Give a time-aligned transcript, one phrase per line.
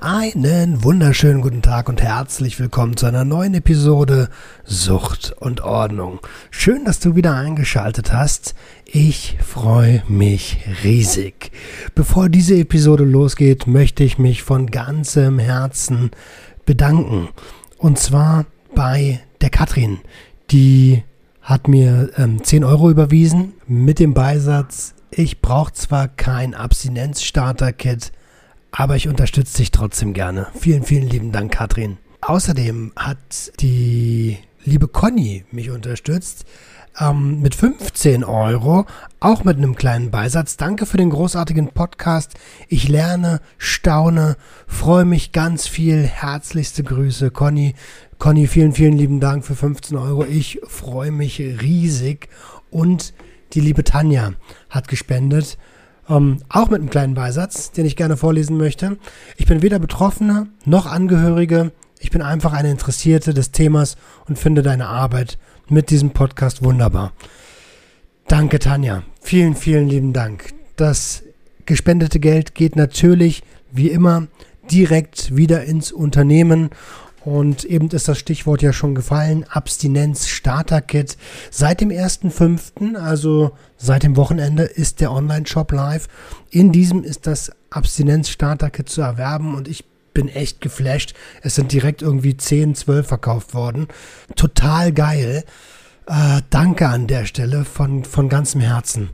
[0.00, 4.28] Einen wunderschönen guten Tag und herzlich willkommen zu einer neuen Episode
[4.62, 6.20] Sucht und Ordnung.
[6.52, 8.54] Schön, dass du wieder eingeschaltet hast.
[8.84, 11.50] Ich freue mich riesig.
[11.96, 16.12] Bevor diese Episode losgeht, möchte ich mich von ganzem Herzen
[16.64, 17.30] bedanken.
[17.76, 19.98] Und zwar bei der Katrin,
[20.52, 21.02] die
[21.42, 28.12] hat mir ähm, 10 Euro überwiesen mit dem Beisatz, ich brauche zwar kein Abstinenz-Starter-Kit,
[28.70, 30.48] aber ich unterstütze dich trotzdem gerne.
[30.58, 31.98] Vielen, vielen lieben Dank, Katrin.
[32.20, 36.44] Außerdem hat die liebe Conny mich unterstützt
[37.00, 38.86] ähm, mit 15 Euro,
[39.20, 40.56] auch mit einem kleinen Beisatz.
[40.56, 42.34] Danke für den großartigen Podcast.
[42.68, 46.04] Ich lerne, staune, freue mich ganz viel.
[46.04, 47.74] Herzlichste Grüße, Conny.
[48.18, 50.24] Conny, vielen, vielen lieben Dank für 15 Euro.
[50.24, 52.28] Ich freue mich riesig.
[52.70, 53.14] Und
[53.52, 54.32] die liebe Tanja
[54.68, 55.56] hat gespendet
[56.08, 58.96] ähm, auch mit einem kleinen Beisatz, den ich gerne vorlesen möchte.
[59.36, 61.72] Ich bin weder Betroffene noch Angehörige.
[62.00, 65.38] Ich bin einfach eine Interessierte des Themas und finde deine Arbeit
[65.68, 67.12] mit diesem Podcast wunderbar.
[68.26, 69.02] Danke, Tanja.
[69.20, 70.52] Vielen, vielen lieben Dank.
[70.76, 71.22] Das
[71.66, 73.42] gespendete Geld geht natürlich,
[73.72, 74.28] wie immer,
[74.70, 76.70] direkt wieder ins Unternehmen
[77.28, 81.18] und eben ist das Stichwort ja schon gefallen, Abstinenz Starter Kit.
[81.50, 86.08] Seit dem 1.5., also seit dem Wochenende, ist der Online-Shop live.
[86.48, 89.84] In diesem ist das Abstinenz Starter Kit zu erwerben und ich
[90.14, 91.12] bin echt geflasht.
[91.42, 93.88] Es sind direkt irgendwie 10, 12 verkauft worden.
[94.34, 95.44] Total geil.
[96.06, 99.10] Äh, danke an der Stelle von, von ganzem Herzen.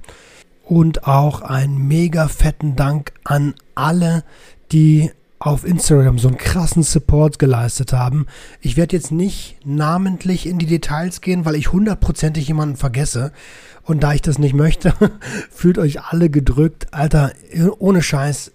[0.62, 4.22] Und auch einen mega fetten Dank an alle,
[4.70, 5.10] die
[5.44, 8.26] auf Instagram so einen krassen Support geleistet haben.
[8.62, 13.30] Ich werde jetzt nicht namentlich in die Details gehen, weil ich hundertprozentig jemanden vergesse.
[13.82, 14.94] Und da ich das nicht möchte,
[15.50, 16.86] fühlt euch alle gedrückt.
[16.92, 17.32] Alter,
[17.78, 18.52] ohne Scheiß,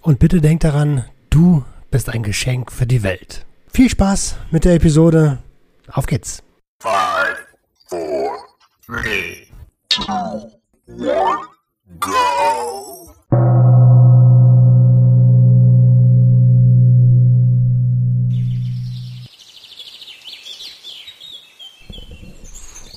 [0.00, 3.44] Und bitte denk daran, du bist ein Geschenk für die Welt.
[3.72, 5.38] Viel Spaß mit der Episode.
[5.90, 6.42] Auf geht's.
[6.80, 7.46] Five,
[7.88, 8.30] four,
[8.86, 9.46] three,
[9.88, 10.50] two,
[10.86, 11.38] one,
[11.98, 13.83] go.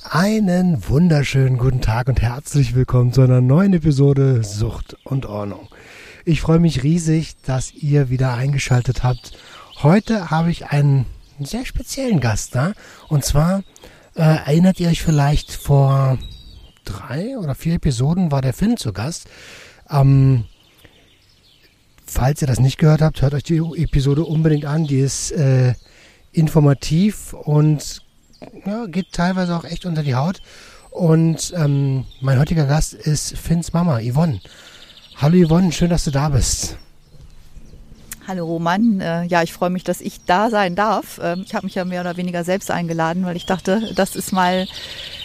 [0.09, 5.67] Einen wunderschönen guten Tag und herzlich willkommen zu einer neuen Episode Sucht und Ordnung.
[6.23, 9.37] Ich freue mich riesig, dass ihr wieder eingeschaltet habt.
[9.83, 11.05] Heute habe ich einen
[11.41, 12.71] sehr speziellen Gast da.
[13.09, 13.63] Und zwar
[14.15, 16.17] äh, erinnert ihr euch vielleicht vor
[16.85, 19.27] drei oder vier Episoden war der Finn zu Gast.
[19.89, 20.45] Ähm,
[22.05, 24.87] falls ihr das nicht gehört habt, hört euch die Episode unbedingt an.
[24.87, 25.73] Die ist äh,
[26.31, 28.06] informativ und
[28.65, 30.41] ja, geht teilweise auch echt unter die Haut.
[30.91, 34.39] Und ähm, mein heutiger Gast ist Finns Mama, Yvonne.
[35.17, 36.77] Hallo Yvonne, schön, dass du da bist.
[38.27, 41.19] Hallo Roman, äh, ja, ich freue mich, dass ich da sein darf.
[41.23, 44.33] Ähm, ich habe mich ja mehr oder weniger selbst eingeladen, weil ich dachte, das ist
[44.33, 44.67] mal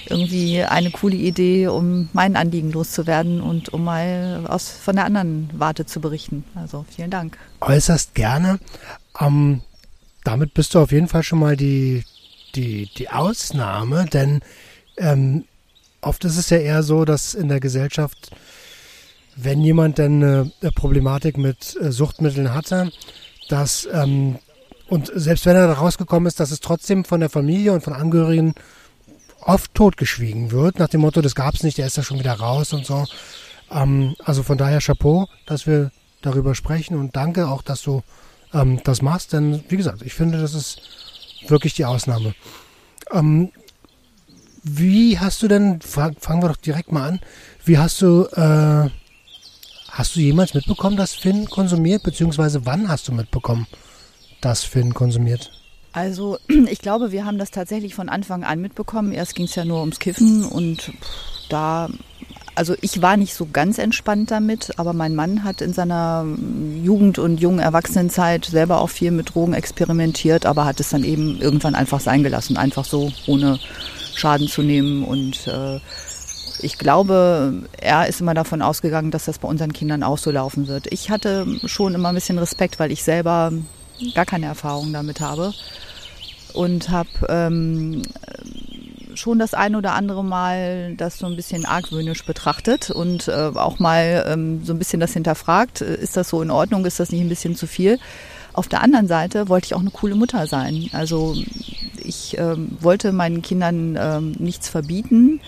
[0.06, 5.50] irgendwie eine coole Idee, um mein Anliegen loszuwerden und um mal aus von der anderen
[5.52, 6.44] Warte zu berichten.
[6.54, 7.38] Also vielen Dank.
[7.60, 8.60] Äußerst gerne.
[9.20, 9.62] Ähm,
[10.22, 12.04] damit bist du auf jeden Fall schon mal die
[12.54, 14.40] die, die Ausnahme, denn
[14.96, 15.44] ähm,
[16.00, 18.30] oft ist es ja eher so, dass in der Gesellschaft,
[19.36, 22.92] wenn jemand dann eine, Problematik mit äh, Suchtmitteln hatte,
[23.48, 24.38] dass ähm,
[24.88, 27.94] und selbst wenn er da rausgekommen ist, dass es trotzdem von der Familie und von
[27.94, 28.54] Angehörigen
[29.40, 32.34] oft totgeschwiegen wird, nach dem Motto, das gab es nicht, der ist ja schon wieder
[32.34, 33.06] raus und so.
[33.70, 35.90] Ähm, also von daher Chapeau, dass wir
[36.20, 38.02] darüber sprechen und danke auch, dass du
[38.52, 40.82] ähm, das machst, denn wie gesagt, ich finde, das ist
[41.48, 42.34] wirklich die Ausnahme.
[43.12, 43.50] Ähm,
[44.62, 47.20] wie hast du denn, fangen wir doch direkt mal an,
[47.64, 48.90] wie hast du, äh,
[49.90, 53.66] hast du jemals mitbekommen, dass Finn konsumiert, beziehungsweise wann hast du mitbekommen,
[54.40, 55.50] dass Finn konsumiert?
[55.92, 56.38] Also
[56.70, 59.12] ich glaube, wir haben das tatsächlich von Anfang an mitbekommen.
[59.12, 60.92] Erst ging es ja nur ums Kiffen und
[61.48, 61.88] da
[62.54, 66.26] also ich war nicht so ganz entspannt damit, aber mein Mann hat in seiner
[66.82, 71.40] Jugend und jungen Erwachsenenzeit selber auch viel mit Drogen experimentiert, aber hat es dann eben
[71.40, 73.58] irgendwann einfach sein gelassen, einfach so ohne
[74.14, 75.04] Schaden zu nehmen.
[75.04, 75.80] Und äh,
[76.60, 80.68] ich glaube, er ist immer davon ausgegangen, dass das bei unseren Kindern auch so laufen
[80.68, 80.92] wird.
[80.92, 83.52] Ich hatte schon immer ein bisschen Respekt, weil ich selber
[84.14, 85.52] gar keine Erfahrung damit habe
[86.52, 88.02] und habe ähm,
[89.14, 93.78] schon das ein oder andere Mal das so ein bisschen argwöhnisch betrachtet und äh, auch
[93.78, 95.80] mal ähm, so ein bisschen das hinterfragt.
[95.80, 96.84] Äh, ist das so in Ordnung?
[96.84, 97.98] Ist das nicht ein bisschen zu viel?
[98.52, 100.90] Auf der anderen Seite wollte ich auch eine coole Mutter sein.
[100.92, 101.34] Also
[102.04, 105.40] ich ähm, wollte meinen Kindern ähm, nichts verbieten,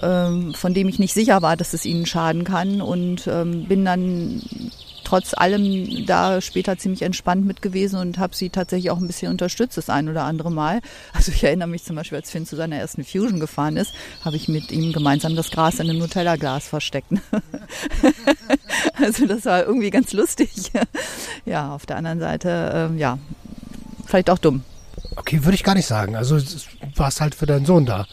[0.00, 3.84] ähm, von dem ich nicht sicher war, dass es ihnen schaden kann und ähm, bin
[3.84, 4.42] dann
[5.08, 9.32] trotz allem da später ziemlich entspannt mit gewesen und habe sie tatsächlich auch ein bisschen
[9.32, 10.82] unterstützt, das ein oder andere Mal.
[11.14, 14.36] Also ich erinnere mich zum Beispiel, als Finn zu seiner ersten Fusion gefahren ist, habe
[14.36, 17.08] ich mit ihm gemeinsam das Gras in einem Nutella-Glas versteckt.
[19.02, 20.50] also das war irgendwie ganz lustig.
[21.44, 23.18] Ja, auf der anderen Seite, äh, ja,
[24.04, 24.62] vielleicht auch dumm.
[25.16, 26.14] Okay, würde ich gar nicht sagen.
[26.16, 26.44] Also du
[26.96, 28.06] warst halt für deinen Sohn da.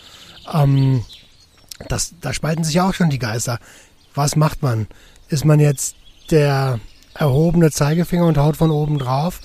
[0.53, 1.03] Ähm,
[1.89, 3.59] das, da spalten sich ja auch schon die Geister.
[4.13, 4.87] Was macht man?
[5.27, 5.95] Ist man jetzt
[6.31, 6.79] der
[7.13, 9.41] erhobene Zeigefinger und haut von oben drauf?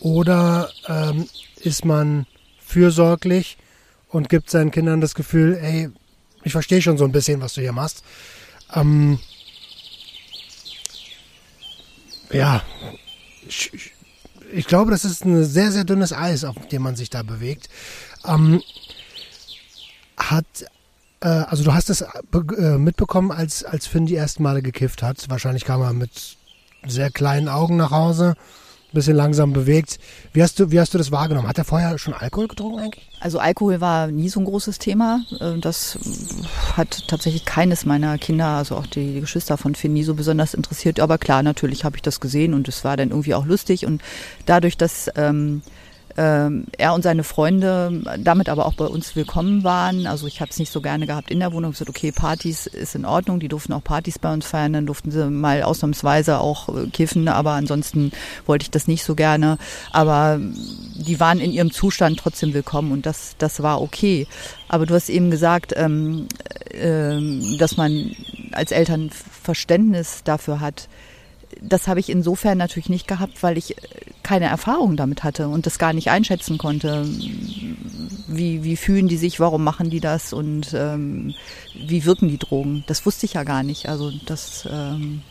[0.00, 2.26] Oder ähm, ist man
[2.58, 3.58] fürsorglich
[4.08, 5.90] und gibt seinen Kindern das Gefühl, ey,
[6.44, 8.04] ich verstehe schon so ein bisschen, was du hier machst.
[8.74, 9.18] Ähm,
[12.30, 12.62] ja,
[13.46, 13.92] ich,
[14.52, 17.68] ich, glaube, das ist ein sehr, sehr dünnes Eis, auf dem man sich da bewegt.
[18.24, 18.62] Ähm,
[20.16, 20.46] hat
[21.26, 25.28] also du hast es äh, mitbekommen, als, als Finn die ersten Male gekifft hat.
[25.28, 26.36] Wahrscheinlich kam er mit
[26.86, 28.34] sehr kleinen Augen nach Hause,
[28.90, 29.98] ein bisschen langsam bewegt.
[30.32, 31.48] Wie hast du, wie hast du das wahrgenommen?
[31.48, 33.08] Hat er vorher schon Alkohol getrunken eigentlich?
[33.20, 35.22] Also Alkohol war nie so ein großes Thema.
[35.40, 35.98] Äh, das
[36.76, 41.00] hat tatsächlich keines meiner Kinder, also auch die, Geschwister von Finn, nie so besonders interessiert.
[41.00, 43.84] Aber klar, natürlich habe ich das gesehen und es war dann irgendwie auch lustig.
[43.84, 44.02] Und
[44.46, 45.62] dadurch, dass ähm,
[46.18, 50.08] ähm, er und seine Freunde damit aber auch bei uns willkommen waren.
[50.08, 51.70] Also ich habe es nicht so gerne gehabt in der Wohnung.
[51.70, 54.86] Ich gesagt, okay, Partys ist in Ordnung, die durften auch Partys bei uns feiern, dann
[54.86, 58.10] durften sie mal ausnahmsweise auch äh, kiffen, aber ansonsten
[58.46, 59.58] wollte ich das nicht so gerne.
[59.92, 64.26] Aber die waren in ihrem Zustand trotzdem willkommen und das, das war okay.
[64.66, 66.26] Aber du hast eben gesagt, ähm,
[66.72, 68.10] äh, dass man
[68.50, 70.88] als Eltern Verständnis dafür hat,
[71.60, 73.76] das habe ich insofern natürlich nicht gehabt, weil ich
[74.22, 77.06] keine Erfahrung damit hatte und das gar nicht einschätzen konnte.
[78.26, 81.34] Wie, wie fühlen die sich, warum machen die das und ähm,
[81.74, 82.84] wie wirken die Drogen?
[82.86, 83.88] Das wusste ich ja gar nicht.
[83.88, 85.22] Also das ähm,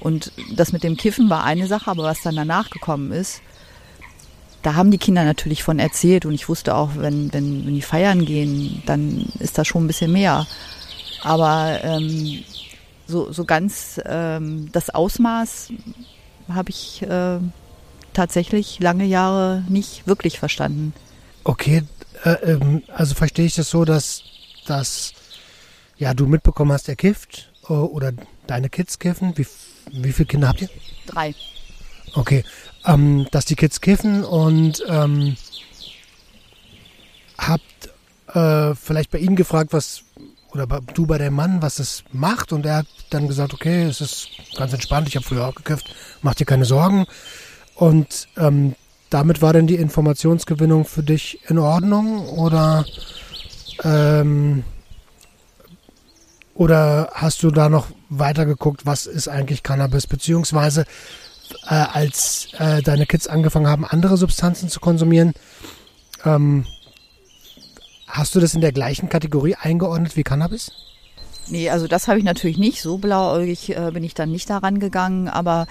[0.00, 3.42] und das mit dem Kiffen war eine Sache, aber was dann danach gekommen ist,
[4.62, 7.82] da haben die Kinder natürlich von erzählt und ich wusste auch, wenn, wenn, wenn die
[7.82, 10.46] feiern gehen, dann ist das schon ein bisschen mehr.
[11.22, 12.42] Aber ähm,
[13.06, 15.72] so, so ganz ähm, das Ausmaß
[16.48, 17.38] habe ich äh,
[18.12, 20.92] tatsächlich lange Jahre nicht wirklich verstanden.
[21.44, 21.82] Okay,
[22.24, 24.22] äh, ähm, also verstehe ich das so, dass,
[24.66, 25.12] dass
[25.96, 28.12] ja, du mitbekommen hast, er kifft äh, oder
[28.46, 29.36] deine Kids kiffen.
[29.36, 29.46] Wie,
[29.92, 30.68] wie viele Kinder habt ihr?
[31.06, 31.34] Drei.
[32.14, 32.44] Okay,
[32.84, 35.36] ähm, dass die Kids kiffen und ähm,
[37.38, 37.90] habt
[38.32, 40.02] äh, vielleicht bei ihnen gefragt, was
[40.56, 42.52] oder du bei dem Mann, was es macht.
[42.52, 45.94] Und er hat dann gesagt, okay, es ist ganz entspannt, ich habe früher auch gekifft,
[46.22, 47.06] mach dir keine Sorgen.
[47.74, 48.74] Und ähm,
[49.10, 52.84] damit war dann die Informationsgewinnung für dich in Ordnung oder
[53.84, 54.64] ähm,
[56.54, 60.86] oder hast du da noch weiter geguckt, was ist eigentlich Cannabis, beziehungsweise
[61.68, 65.34] äh, als äh, deine Kids angefangen haben, andere Substanzen zu konsumieren,
[66.24, 66.66] ähm,
[68.06, 70.70] Hast du das in der gleichen Kategorie eingeordnet wie Cannabis?
[71.48, 72.82] Nee, also das habe ich natürlich nicht.
[72.82, 75.28] So blauäugig äh, bin ich dann nicht daran gegangen.
[75.28, 75.66] Aber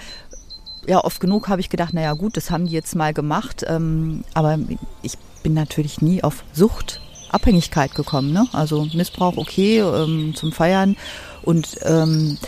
[0.86, 3.64] ja, oft genug habe ich gedacht, naja gut, das haben die jetzt mal gemacht.
[3.66, 4.58] Ähm, aber
[5.02, 8.32] ich bin natürlich nie auf Suchtabhängigkeit gekommen.
[8.32, 8.46] Ne?
[8.52, 10.96] Also Missbrauch okay ähm, zum Feiern.
[11.42, 12.38] Und ähm,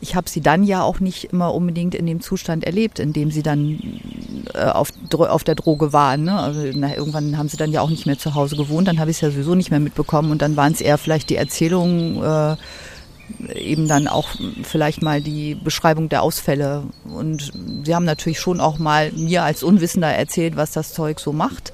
[0.00, 3.30] ich habe sie dann ja auch nicht immer unbedingt in dem Zustand erlebt, in dem
[3.30, 4.00] sie dann
[4.54, 6.24] äh, auf, auf der Droge waren.
[6.24, 6.38] Ne?
[6.38, 9.10] Also, na, irgendwann haben sie dann ja auch nicht mehr zu Hause gewohnt, dann habe
[9.10, 12.22] ich es ja sowieso nicht mehr mitbekommen und dann waren es eher vielleicht die Erzählungen,
[12.22, 12.56] äh,
[13.54, 14.28] eben dann auch
[14.62, 16.84] vielleicht mal die Beschreibung der Ausfälle.
[17.04, 17.52] Und
[17.84, 21.72] sie haben natürlich schon auch mal mir als Unwissender erzählt, was das Zeug so macht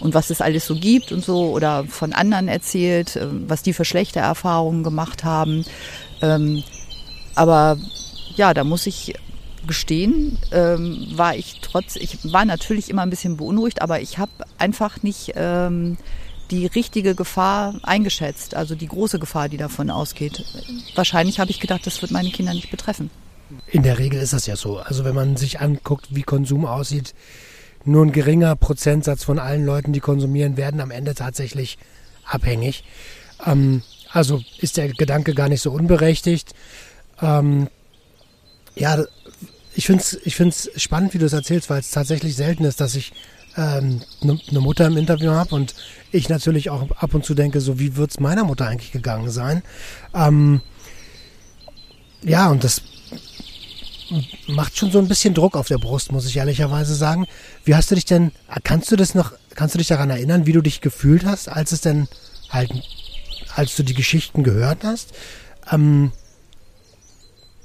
[0.00, 3.72] und was es alles so gibt und so oder von anderen erzählt, äh, was die
[3.74, 5.64] für schlechte Erfahrungen gemacht haben.
[6.22, 6.64] Ähm,
[7.38, 7.78] aber
[8.34, 9.14] ja, da muss ich
[9.66, 14.32] gestehen, ähm, war ich trotz, ich war natürlich immer ein bisschen beunruhigt, aber ich habe
[14.58, 15.98] einfach nicht ähm,
[16.50, 20.44] die richtige Gefahr eingeschätzt, also die große Gefahr, die davon ausgeht.
[20.96, 23.08] Wahrscheinlich habe ich gedacht, das wird meine Kinder nicht betreffen.
[23.68, 24.78] In der Regel ist das ja so.
[24.78, 27.14] Also wenn man sich anguckt, wie Konsum aussieht,
[27.84, 31.78] nur ein geringer Prozentsatz von allen Leuten, die konsumieren, werden am Ende tatsächlich
[32.24, 32.82] abhängig.
[33.46, 36.52] Ähm, also ist der Gedanke gar nicht so unberechtigt.
[37.20, 37.68] Ähm,
[38.74, 39.04] ja,
[39.74, 42.80] ich finde es ich find's spannend, wie du es erzählst, weil es tatsächlich selten ist,
[42.80, 43.12] dass ich
[43.54, 45.74] eine ähm, ne, ne Mutter im Interview habe und
[46.12, 49.30] ich natürlich auch ab und zu denke, so wie wird es meiner Mutter eigentlich gegangen
[49.30, 49.62] sein.
[50.14, 50.60] Ähm,
[52.22, 52.82] ja, und das
[54.46, 57.26] macht schon so ein bisschen Druck auf der Brust, muss ich ehrlicherweise sagen.
[57.64, 58.32] Wie hast du dich denn,
[58.64, 61.72] kannst du das noch, kannst du dich daran erinnern, wie du dich gefühlt hast, als
[61.72, 62.08] es denn
[62.48, 62.72] halt,
[63.54, 65.12] als du die Geschichten gehört hast?
[65.70, 66.12] Ähm,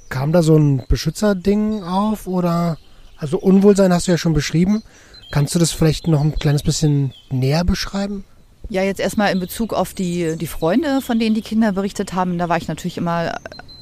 [0.09, 2.77] kam da so ein Beschützerding auf oder,
[3.17, 4.83] also Unwohlsein hast du ja schon beschrieben.
[5.31, 8.23] Kannst du das vielleicht noch ein kleines bisschen näher beschreiben?
[8.69, 12.37] Ja, jetzt erstmal in Bezug auf die, die Freunde, von denen die Kinder berichtet haben,
[12.37, 13.35] da war ich natürlich immer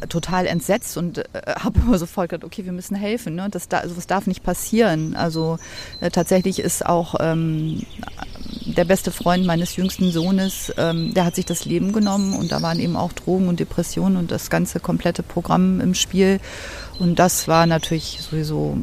[0.09, 1.23] total entsetzt und äh,
[1.59, 3.35] habe immer sofort gedacht, okay, wir müssen helfen.
[3.35, 3.47] Ne?
[3.49, 5.15] Das, da, also das darf nicht passieren.
[5.15, 5.57] Also
[5.99, 7.85] äh, tatsächlich ist auch ähm,
[8.65, 12.61] der beste Freund meines jüngsten Sohnes, ähm, der hat sich das Leben genommen und da
[12.61, 16.39] waren eben auch Drogen und Depressionen und das ganze komplette Programm im Spiel.
[16.99, 18.77] Und das war natürlich sowieso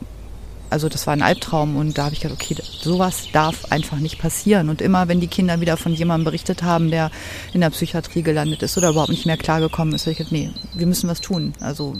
[0.70, 4.18] also das war ein Albtraum und da habe ich gedacht, okay, sowas darf einfach nicht
[4.18, 4.68] passieren.
[4.68, 7.10] Und immer, wenn die Kinder wieder von jemandem berichtet haben, der
[7.52, 10.50] in der Psychiatrie gelandet ist oder überhaupt nicht mehr klargekommen ist, habe ich gedacht, nee,
[10.74, 11.54] wir müssen was tun.
[11.60, 11.94] Also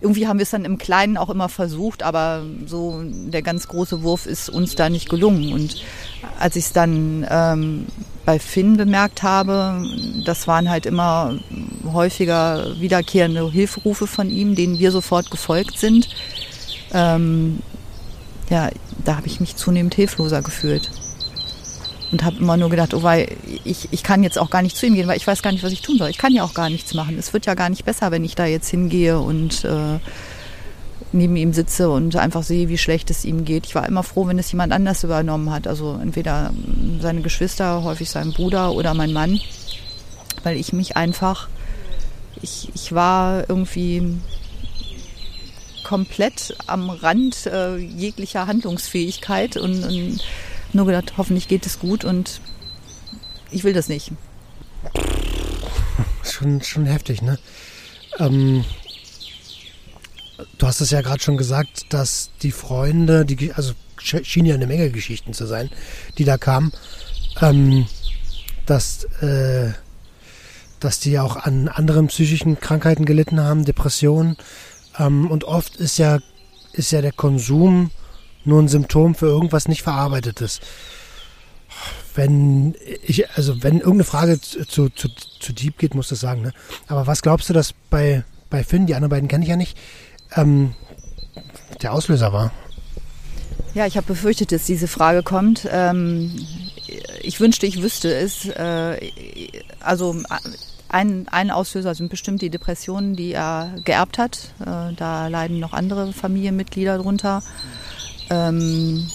[0.00, 4.02] irgendwie haben wir es dann im Kleinen auch immer versucht, aber so der ganz große
[4.02, 5.52] Wurf ist uns da nicht gelungen.
[5.52, 5.82] Und
[6.38, 7.86] als ich es dann ähm,
[8.24, 9.82] bei Finn bemerkt habe,
[10.24, 11.38] das waren halt immer
[11.92, 16.08] häufiger wiederkehrende Hilferufe von ihm, denen wir sofort gefolgt sind.
[16.92, 17.58] Ähm,
[18.50, 18.70] ja,
[19.04, 20.90] da habe ich mich zunehmend hilfloser gefühlt.
[22.10, 24.86] Und habe immer nur gedacht, oh weil ich, ich kann jetzt auch gar nicht zu
[24.86, 26.08] ihm gehen, weil ich weiß gar nicht, was ich tun soll.
[26.08, 27.18] Ich kann ja auch gar nichts machen.
[27.18, 29.98] Es wird ja gar nicht besser, wenn ich da jetzt hingehe und äh,
[31.12, 33.66] neben ihm sitze und einfach sehe, wie schlecht es ihm geht.
[33.66, 35.66] Ich war immer froh, wenn es jemand anders übernommen hat.
[35.66, 36.52] Also entweder
[37.00, 39.38] seine Geschwister, häufig sein Bruder oder mein Mann.
[40.44, 41.48] Weil ich mich einfach,
[42.40, 44.18] ich, ich war irgendwie
[45.88, 50.20] komplett am Rand äh, jeglicher Handlungsfähigkeit und, und
[50.74, 52.42] nur gedacht, hoffentlich geht es gut und
[53.50, 54.12] ich will das nicht.
[56.22, 57.38] Schon, schon heftig, ne?
[58.18, 58.66] Ähm,
[60.58, 64.66] du hast es ja gerade schon gesagt, dass die Freunde, die, also schien ja eine
[64.66, 65.70] Menge Geschichten zu sein,
[66.18, 66.70] die da kamen,
[67.40, 67.86] ähm,
[68.66, 69.72] dass, äh,
[70.80, 74.36] dass die auch an anderen psychischen Krankheiten gelitten haben, Depressionen.
[74.98, 76.18] Ähm, und oft ist ja,
[76.72, 77.90] ist ja der Konsum
[78.44, 80.60] nur ein Symptom für irgendwas nicht Verarbeitetes.
[82.14, 82.74] Wenn
[83.06, 86.52] ich, also wenn irgendeine Frage zu, zu, zu, deep geht, muss das sagen, ne?
[86.88, 89.76] Aber was glaubst du, dass bei, bei Finn, die anderen beiden kenne ich ja nicht,
[90.34, 90.74] ähm,
[91.82, 92.50] der Auslöser war?
[93.74, 95.68] Ja, ich habe befürchtet, dass diese Frage kommt.
[95.70, 96.32] Ähm,
[97.22, 98.46] ich wünschte, ich wüsste es.
[98.46, 98.98] Äh,
[99.80, 100.16] also
[100.88, 104.54] ein, ein Auslöser sind bestimmt die Depressionen, die er geerbt hat.
[104.60, 107.42] Äh, da leiden noch andere Familienmitglieder drunter.
[108.30, 109.06] Ähm,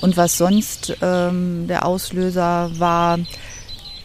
[0.00, 3.18] und was sonst ähm, der Auslöser war,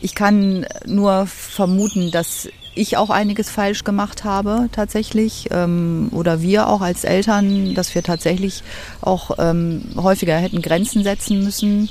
[0.01, 6.69] ich kann nur vermuten, dass ich auch einiges falsch gemacht habe tatsächlich ähm, oder wir
[6.69, 8.63] auch als Eltern, dass wir tatsächlich
[9.01, 11.89] auch häufiger hätten Grenzen setzen müssen.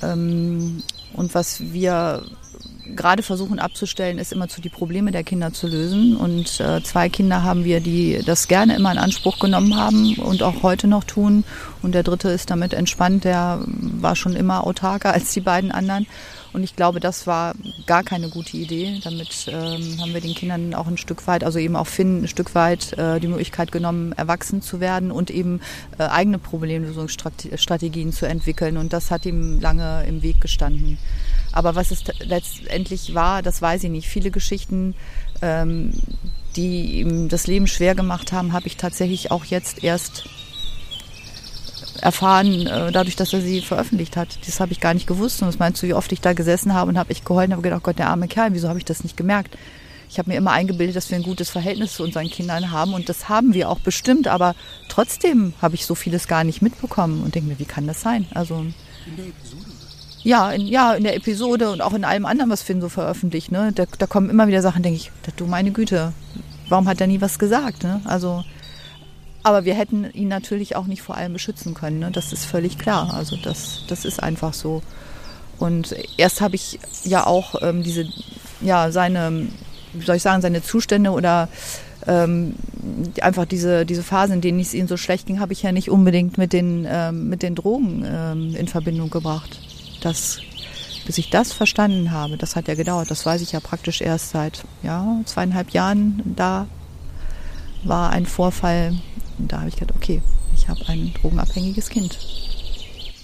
[0.00, 2.24] Und was wir
[2.94, 6.16] gerade versuchen abzustellen, ist immer zu die Probleme der Kinder zu lösen.
[6.16, 10.42] Und äh, zwei Kinder haben wir, die das gerne immer in Anspruch genommen haben und
[10.42, 11.44] auch heute noch tun.
[11.82, 16.06] Und der dritte ist damit entspannt, der war schon immer autarker als die beiden anderen.
[16.54, 19.00] Und ich glaube, das war gar keine gute Idee.
[19.02, 22.28] Damit ähm, haben wir den Kindern auch ein Stück weit, also eben auch Finn ein
[22.28, 25.60] Stück weit äh, die Möglichkeit genommen, erwachsen zu werden und eben
[25.98, 28.76] äh, eigene Problemlösungsstrategien zu entwickeln.
[28.76, 30.98] Und das hat ihm lange im Weg gestanden.
[31.50, 34.08] Aber was es letztendlich war, das weiß ich nicht.
[34.08, 34.94] Viele Geschichten,
[35.42, 35.90] ähm,
[36.54, 40.28] die ihm das Leben schwer gemacht haben, habe ich tatsächlich auch jetzt erst
[42.04, 44.38] erfahren, äh, dadurch, dass er sie veröffentlicht hat.
[44.46, 45.40] Das habe ich gar nicht gewusst.
[45.40, 47.52] Und das meinst du, wie oft ich da gesessen habe und habe ich geheult und
[47.52, 49.56] habe gedacht, oh Gott, der arme Kerl, wieso habe ich das nicht gemerkt?
[50.10, 53.08] Ich habe mir immer eingebildet, dass wir ein gutes Verhältnis zu unseren Kindern haben und
[53.08, 54.54] das haben wir auch bestimmt, aber
[54.88, 58.26] trotzdem habe ich so vieles gar nicht mitbekommen und denke mir, wie kann das sein?
[58.32, 58.54] Also
[59.06, 59.64] in der Episode
[60.22, 63.52] ja, in, ja, in der Episode und auch in allem anderen, was Finn so veröffentlicht.
[63.52, 63.72] Ne?
[63.74, 66.14] Da, da kommen immer wieder Sachen, denke ich, du meine Güte,
[66.68, 67.82] warum hat er nie was gesagt?
[67.82, 68.00] Ne?
[68.04, 68.42] Also,
[69.44, 72.00] aber wir hätten ihn natürlich auch nicht vor allem beschützen können.
[72.00, 72.10] Ne?
[72.10, 73.12] Das ist völlig klar.
[73.14, 74.82] Also das, das ist einfach so.
[75.58, 78.08] Und erst habe ich ja auch ähm, diese,
[78.60, 79.46] ja, seine,
[79.92, 81.48] wie soll ich sagen, seine Zustände oder
[82.06, 82.54] ähm,
[83.20, 85.90] einfach diese, diese Phase, in denen es ihnen so schlecht ging, habe ich ja nicht
[85.90, 89.60] unbedingt mit den, ähm, mit den Drogen ähm, in Verbindung gebracht.
[90.00, 90.38] Das,
[91.06, 93.10] bis ich das verstanden habe, das hat ja gedauert.
[93.10, 96.22] Das weiß ich ja praktisch erst seit ja, zweieinhalb Jahren.
[96.36, 96.66] Da
[97.84, 98.94] war ein Vorfall,
[99.38, 100.22] und da habe ich gedacht, okay,
[100.54, 102.18] ich habe ein drogenabhängiges Kind.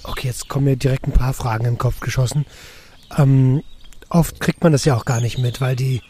[0.02, 2.47] Okay, jetzt kommen mir direkt ein paar Fragen in den Kopf geschossen.
[3.17, 3.62] Ähm,
[4.09, 6.02] oft kriegt man das ja auch gar nicht mit, weil die,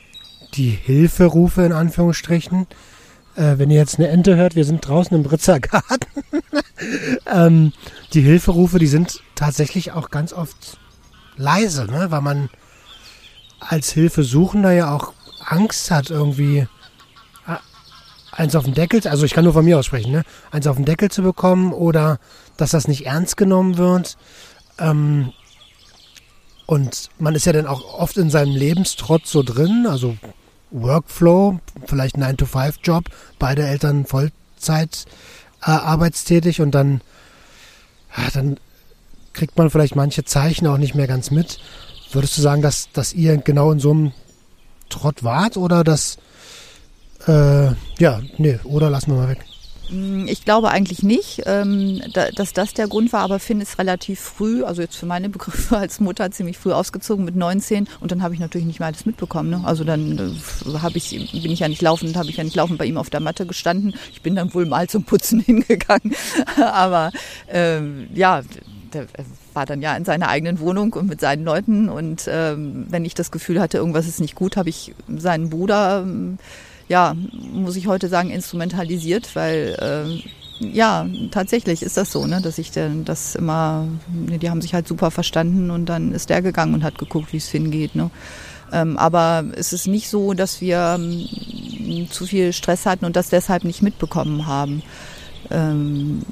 [0.55, 2.67] die Hilferufe in Anführungsstrichen,
[3.37, 6.07] äh, wenn ihr jetzt eine Ente hört, wir sind draußen im Britzer Garten.
[7.27, 7.73] ähm,
[8.13, 10.79] die Hilferufe, die sind tatsächlich auch ganz oft
[11.37, 12.11] leise, ne?
[12.11, 12.49] weil man
[13.61, 15.13] als Hilfesuchender ja auch
[15.45, 16.67] Angst hat, irgendwie
[18.41, 20.23] eins auf den Deckel, also ich kann nur von mir aussprechen, ne?
[20.51, 22.19] eins auf den Deckel zu bekommen oder
[22.57, 24.17] dass das nicht ernst genommen wird.
[24.79, 25.33] Ähm,
[26.67, 30.17] und man ist ja dann auch oft in seinem Lebenstrotz so drin, also
[30.71, 33.05] Workflow, vielleicht 9-to-5-Job,
[33.39, 35.05] beide Eltern Vollzeit
[35.63, 37.03] äh, arbeitstätig und dann,
[38.17, 38.57] ja, dann
[39.35, 41.59] kriegt man vielleicht manche Zeichen auch nicht mehr ganz mit.
[42.13, 44.13] Würdest du sagen, dass, dass ihr genau in so einem
[44.89, 46.17] Trott wart oder dass
[47.27, 49.45] äh, ja, nee, oder lassen wir mal weg.
[49.91, 54.21] Mm, ich glaube eigentlich nicht, ähm, dass das der Grund war, aber Finn ist relativ
[54.21, 58.23] früh, also jetzt für meine Begriffe als Mutter ziemlich früh ausgezogen mit 19 und dann
[58.23, 59.51] habe ich natürlich nicht mehr alles mitbekommen.
[59.51, 59.63] Ne?
[59.65, 62.79] Also dann äh, habe ich, bin ich ja nicht laufend, habe ich ja nicht laufend
[62.79, 63.95] bei ihm auf der Matte gestanden.
[64.13, 66.15] Ich bin dann wohl mal zum Putzen hingegangen,
[66.57, 67.11] aber
[67.49, 68.43] ähm, ja,
[68.93, 69.07] der
[69.55, 73.15] war dann ja in seiner eigenen Wohnung und mit seinen Leuten und ähm, wenn ich
[73.15, 76.39] das Gefühl hatte, irgendwas ist nicht gut, habe ich seinen Bruder ähm,
[76.91, 77.15] ja,
[77.53, 82.73] muss ich heute sagen, instrumentalisiert, weil äh, ja, tatsächlich ist das so, ne, dass ich
[82.73, 86.75] denn das immer, ne, die haben sich halt super verstanden und dann ist der gegangen
[86.75, 87.95] und hat geguckt, wie es hingeht.
[87.95, 88.11] Ne.
[88.73, 93.29] Ähm, aber es ist nicht so, dass wir ähm, zu viel Stress hatten und das
[93.29, 94.83] deshalb nicht mitbekommen haben.
[95.49, 96.23] Ähm,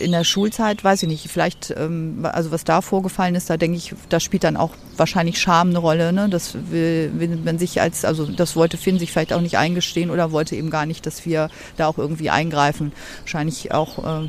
[0.00, 3.76] in der Schulzeit, weiß ich nicht, vielleicht, ähm, also was da vorgefallen ist, da denke
[3.76, 6.28] ich, da spielt dann auch wahrscheinlich Scham eine Rolle, ne?
[6.28, 10.32] Das will, wenn sich als, also das wollte Finn sich vielleicht auch nicht eingestehen oder
[10.32, 12.92] wollte eben gar nicht, dass wir da auch irgendwie eingreifen.
[13.20, 14.28] Wahrscheinlich auch, äh,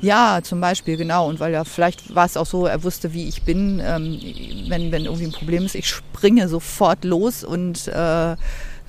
[0.00, 1.28] ja, zum Beispiel, genau.
[1.28, 3.80] Und weil ja, vielleicht war es auch so, er wusste, wie ich bin.
[3.84, 4.20] Ähm,
[4.68, 8.36] wenn, wenn irgendwie ein Problem ist, ich springe sofort los und äh,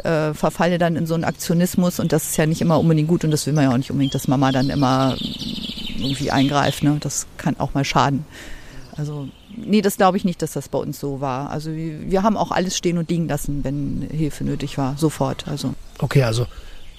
[0.03, 3.23] äh, verfalle dann in so einen Aktionismus und das ist ja nicht immer unbedingt gut
[3.23, 5.15] und das will man ja auch nicht unbedingt, dass Mama dann immer
[5.97, 6.83] irgendwie eingreift.
[6.83, 6.97] Ne?
[6.99, 8.25] Das kann auch mal schaden.
[8.97, 11.49] Also nee, das glaube ich nicht, dass das bei uns so war.
[11.51, 15.47] Also wir haben auch alles stehen und liegen lassen, wenn Hilfe nötig war, sofort.
[15.47, 16.47] Also okay, also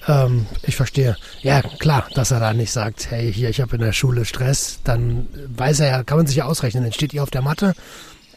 [0.07, 1.17] ähm, ich verstehe.
[1.41, 4.79] Ja, klar, dass er da nicht sagt, hey, hier, ich habe in der Schule Stress,
[4.83, 7.73] dann weiß er ja, kann man sich ja ausrechnen, dann steht ihr auf der Matte,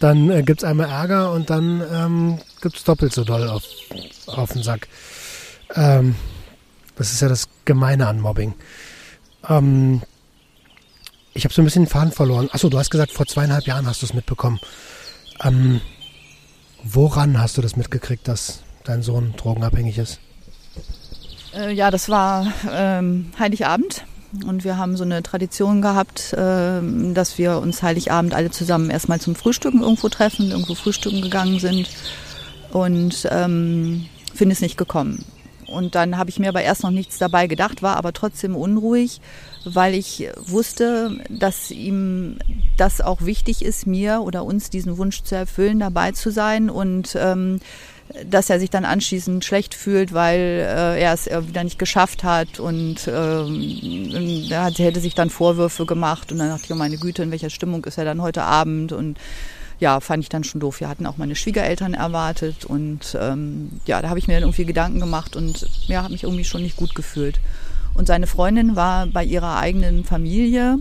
[0.01, 3.63] dann äh, gibt es einmal Ärger und dann ähm, gibt es doppelt so doll auf,
[4.27, 4.89] auf den Sack.
[5.75, 6.17] Ähm,
[6.97, 8.55] das ist ja das Gemeine an Mobbing.
[9.49, 10.03] Ähm,
[11.35, 12.49] ich habe so ein bisschen den Faden verloren.
[12.53, 14.61] Achso, du hast gesagt, vor zweieinhalb Jahren hast du es mitbekommen.
[15.43, 15.81] Ähm,
[16.83, 20.21] woran hast du das mitgekriegt, dass dein Sohn drogenabhängig ist?
[21.55, 24.05] Äh, ja, das war ähm, Heiligabend.
[24.47, 26.81] Und wir haben so eine Tradition gehabt, äh,
[27.13, 31.89] dass wir uns Heiligabend alle zusammen erstmal zum Frühstücken irgendwo treffen, irgendwo frühstücken gegangen sind.
[32.73, 35.25] Und ähm, Finn ist nicht gekommen.
[35.73, 39.21] Und dann habe ich mir aber erst noch nichts dabei gedacht, war aber trotzdem unruhig,
[39.65, 42.39] weil ich wusste, dass ihm
[42.77, 47.17] das auch wichtig ist, mir oder uns diesen Wunsch zu erfüllen, dabei zu sein und
[47.19, 47.61] ähm,
[48.29, 52.61] dass er sich dann anschließend schlecht fühlt, weil äh, er es wieder nicht geschafft hat
[52.61, 57.23] und ähm, er hätte sich dann Vorwürfe gemacht und dann dachte ich, oh meine Güte,
[57.23, 58.93] in welcher Stimmung ist er dann heute Abend?
[58.93, 59.19] Und
[59.83, 60.79] ja, fand ich dann schon doof.
[60.79, 64.65] Wir hatten auch meine Schwiegereltern erwartet und ähm, ja, da habe ich mir dann irgendwie
[64.65, 67.41] Gedanken gemacht und ja, habe mich irgendwie schon nicht gut gefühlt.
[67.93, 70.79] Und seine Freundin war bei ihrer eigenen Familie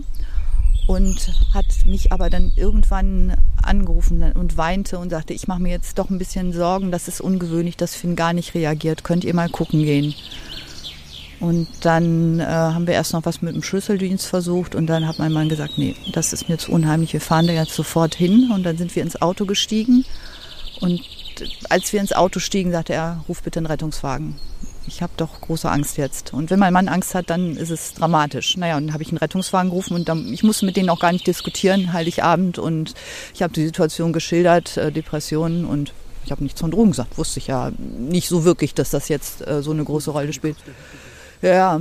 [0.86, 5.98] und hat mich aber dann irgendwann angerufen und weinte und sagte, ich mache mir jetzt
[5.98, 9.02] doch ein bisschen Sorgen, das ist ungewöhnlich, dass Finn gar nicht reagiert.
[9.02, 10.14] Könnt ihr mal gucken gehen?
[11.42, 15.18] Und dann äh, haben wir erst noch was mit dem Schlüsseldienst versucht und dann hat
[15.18, 18.52] mein Mann gesagt, nee, das ist mir zu unheimlich, wir fahren da jetzt sofort hin.
[18.54, 20.04] Und dann sind wir ins Auto gestiegen
[20.80, 21.02] und
[21.68, 24.36] als wir ins Auto stiegen, sagte er, ruf bitte einen Rettungswagen.
[24.86, 26.32] Ich habe doch große Angst jetzt.
[26.32, 28.56] Und wenn mein Mann Angst hat, dann ist es dramatisch.
[28.56, 31.00] Naja, und dann habe ich einen Rettungswagen gerufen und dann, ich musste mit denen auch
[31.00, 32.60] gar nicht diskutieren, Heiligabend.
[32.60, 32.94] Und
[33.34, 35.92] ich habe die Situation geschildert, äh, Depressionen und
[36.24, 37.18] ich habe nichts von Drogen gesagt.
[37.18, 40.56] Wusste ich ja nicht so wirklich, dass das jetzt äh, so eine große Rolle spielt.
[41.42, 41.80] Ja,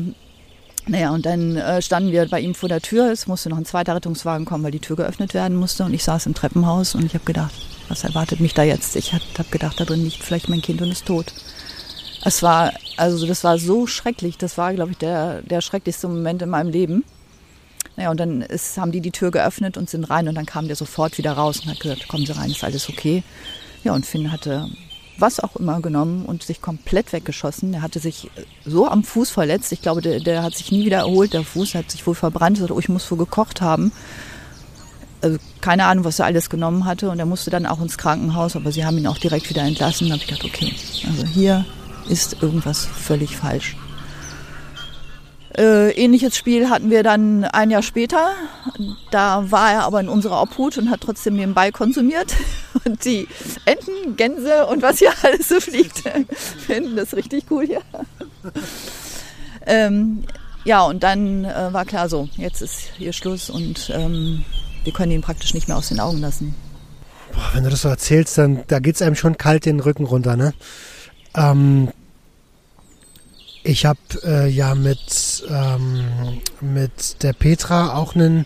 [0.88, 3.12] Naja, und dann äh, standen wir bei ihm vor der Tür.
[3.12, 5.84] Es musste noch ein zweiter Rettungswagen kommen, weil die Tür geöffnet werden musste.
[5.86, 7.54] Und ich saß im Treppenhaus und ich habe gedacht,
[7.88, 8.96] was erwartet mich da jetzt?
[8.96, 11.34] Ich habe gedacht, da drin liegt vielleicht mein Kind und ist tot.
[12.26, 14.38] Es war, also das war so schrecklich.
[14.38, 17.04] Das war, glaube ich, der, der schrecklichste Moment in meinem Leben.
[17.96, 20.68] Naja, und dann ist, haben die die Tür geöffnet und sind rein und dann kam
[20.68, 23.24] der sofort wieder raus und hat gesagt, kommen Sie rein, ist alles okay.
[23.84, 24.70] Ja, und Finn hatte
[25.22, 27.74] was auch immer genommen und sich komplett weggeschossen.
[27.74, 28.30] Er hatte sich
[28.66, 29.72] so am Fuß verletzt.
[29.72, 31.34] Ich glaube, der, der hat sich nie wieder erholt.
[31.34, 32.58] Der Fuß hat sich wohl verbrannt.
[32.58, 33.92] Er sagte, oh, ich muss wohl gekocht haben.
[35.22, 37.10] Also keine Ahnung, was er alles genommen hatte.
[37.10, 40.08] Und er musste dann auch ins Krankenhaus, aber sie haben ihn auch direkt wieder entlassen.
[40.08, 40.74] Da habe ich gedacht, okay,
[41.08, 41.66] also hier
[42.10, 43.78] ist irgendwas völlig falsch.
[45.58, 48.30] Äh, ähnliches Spiel hatten wir dann ein Jahr später.
[49.12, 52.36] Da war er aber in unserer Obhut und hat trotzdem nebenbei konsumiert.
[52.84, 53.28] Und die
[53.66, 56.04] Enten, Gänse und was hier alles so fliegt,
[56.66, 57.82] finden das richtig cool hier.
[59.66, 60.24] Ähm,
[60.64, 64.44] ja, und dann äh, war klar so, jetzt ist hier Schluss und ähm,
[64.84, 66.56] wir können ihn praktisch nicht mehr aus den Augen lassen.
[67.34, 70.06] Boah, wenn du das so erzählst, dann da geht es einem schon kalt den Rücken
[70.06, 70.54] runter, ne?
[71.36, 71.90] Ähm,
[73.64, 76.04] ich habe äh, ja mit, ähm,
[76.62, 78.46] mit der Petra auch ein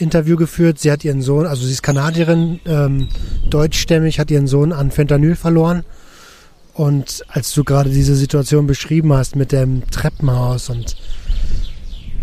[0.00, 0.78] Interview geführt.
[0.78, 3.08] Sie hat ihren Sohn, also sie ist Kanadierin, ähm,
[3.48, 5.84] deutschstämmig, hat ihren Sohn an Fentanyl verloren.
[6.74, 10.96] Und als du gerade diese Situation beschrieben hast mit dem Treppenhaus und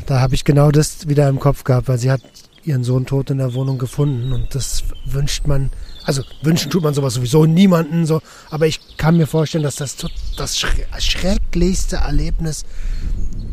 [0.06, 2.22] da habe ich genau das wieder im Kopf gehabt, weil sie hat
[2.64, 5.70] ihren Sohn tot in der Wohnung gefunden und das wünscht man,
[6.06, 9.96] also wünschen tut man sowas sowieso niemanden so, aber ich kann mir vorstellen, dass das
[10.38, 12.66] das schrecklichste Erlebnis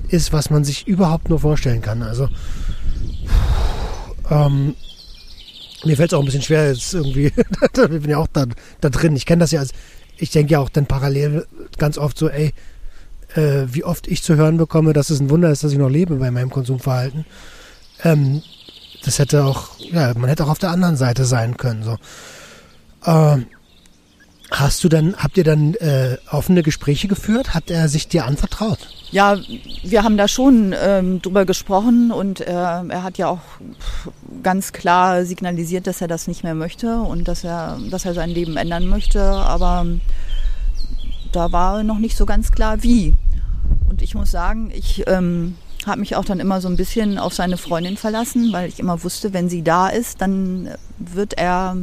[0.09, 2.03] ist, was man sich überhaupt nur vorstellen kann.
[2.03, 2.29] Also
[4.31, 4.75] ähm,
[5.85, 7.27] mir fällt es auch ein bisschen schwer jetzt irgendwie,
[7.63, 8.47] ich bin ja auch da,
[8.81, 9.17] da drin.
[9.17, 9.73] Ich kenne das ja als,
[10.17, 11.47] ich denke ja auch dann parallel
[11.79, 12.53] ganz oft so, ey,
[13.35, 15.91] äh, wie oft ich zu hören bekomme, dass es ein Wunder ist, dass ich noch
[15.91, 17.25] lebe bei meinem Konsumverhalten.
[18.03, 18.43] Ähm,
[19.05, 21.83] das hätte auch, ja, man hätte auch auf der anderen Seite sein können.
[21.83, 21.99] So.
[23.07, 23.47] Ähm,
[24.51, 27.55] hast du dann, habt ihr dann äh, offene Gespräche geführt?
[27.55, 28.79] Hat er sich dir anvertraut?
[29.11, 29.39] Ja,
[29.85, 33.41] wir haben da schon ähm, drüber gesprochen und äh, er hat ja auch
[34.43, 38.31] ganz klar signalisiert, dass er das nicht mehr möchte und dass er, dass er sein
[38.31, 39.23] Leben ändern möchte.
[39.23, 39.87] Aber
[41.33, 43.15] da war noch nicht so ganz klar, wie.
[43.89, 47.35] Und ich muss sagen, ich ähm, habe mich auch dann immer so ein bisschen auf
[47.35, 51.77] seine Freundin verlassen, weil ich immer wusste, wenn sie da ist, dann wird er,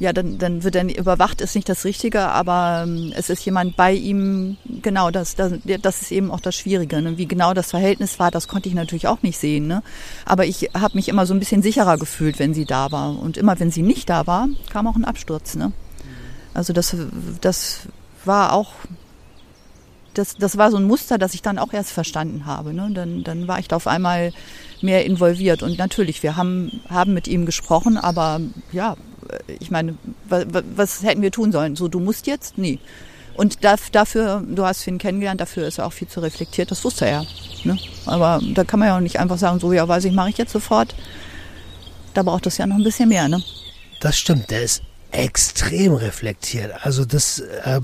[0.00, 3.76] ja, dann, dann wird er überwacht, ist nicht das Richtige, aber ähm, es ist jemand
[3.76, 7.02] bei ihm, genau, das, das, das ist eben auch das Schwierige.
[7.02, 7.18] Ne?
[7.18, 9.66] Wie genau das Verhältnis war, das konnte ich natürlich auch nicht sehen.
[9.66, 9.82] Ne?
[10.24, 13.18] Aber ich habe mich immer so ein bisschen sicherer gefühlt, wenn sie da war.
[13.18, 15.56] Und immer wenn sie nicht da war, kam auch ein Absturz.
[15.56, 15.72] Ne?
[16.54, 16.96] Also das,
[17.40, 17.80] das
[18.24, 18.72] war auch
[20.14, 22.74] das, das war so ein Muster, das ich dann auch erst verstanden habe.
[22.74, 22.90] Ne?
[22.92, 24.32] Dann, dann war ich da auf einmal
[24.80, 25.62] mehr involviert.
[25.62, 28.40] Und natürlich, wir haben, haben mit ihm gesprochen, aber
[28.72, 28.96] ja,
[29.60, 29.96] ich meine,
[30.28, 31.76] was, was hätten wir tun sollen?
[31.76, 32.58] So, du musst jetzt?
[32.58, 32.78] Nie.
[33.34, 37.06] Und dafür, du hast Finn kennengelernt, dafür ist er auch viel zu reflektiert, das wusste
[37.06, 37.24] er.
[37.62, 37.78] Ne?
[38.04, 40.38] Aber da kann man ja auch nicht einfach sagen, so, ja, weiß ich, mache ich
[40.38, 40.94] jetzt sofort.
[42.14, 43.40] Da braucht es ja noch ein bisschen mehr, ne?
[44.00, 46.72] Das stimmt, der ist extrem reflektiert.
[46.82, 47.80] Also das äh,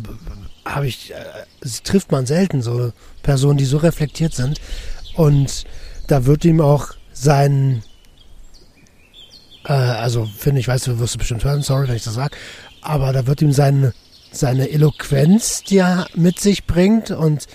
[0.64, 2.92] habe ich, äh, trifft man selten so
[3.22, 4.60] Personen, die so reflektiert sind.
[5.14, 5.64] Und
[6.08, 7.84] da wird ihm auch sein,
[9.64, 12.36] äh, also finde ich, weißt du, wirst du bestimmt hören, sorry, wenn ich das sage,
[12.80, 13.92] aber da wird ihm seine,
[14.32, 17.46] seine Eloquenz, die er mit sich bringt und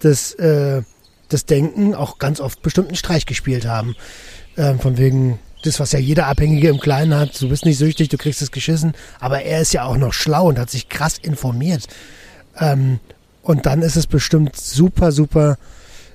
[0.00, 0.82] das, äh,
[1.28, 3.96] das Denken auch ganz oft bestimmten Streich gespielt haben.
[4.56, 8.10] Ähm, von wegen, das, was ja jeder Abhängige im Kleinen hat, du bist nicht süchtig,
[8.10, 11.18] du kriegst es geschissen, aber er ist ja auch noch schlau und hat sich krass
[11.18, 11.88] informiert.
[12.58, 13.00] Ähm,
[13.42, 15.56] und dann ist es bestimmt super, super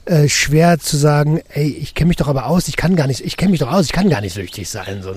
[0.10, 3.22] äh, schwer zu sagen, ey, ich kenne mich doch aber aus, ich kann gar nicht,
[3.22, 5.04] ich kenne mich doch aus, ich kann gar nicht süchtig sein.
[5.04, 5.14] So,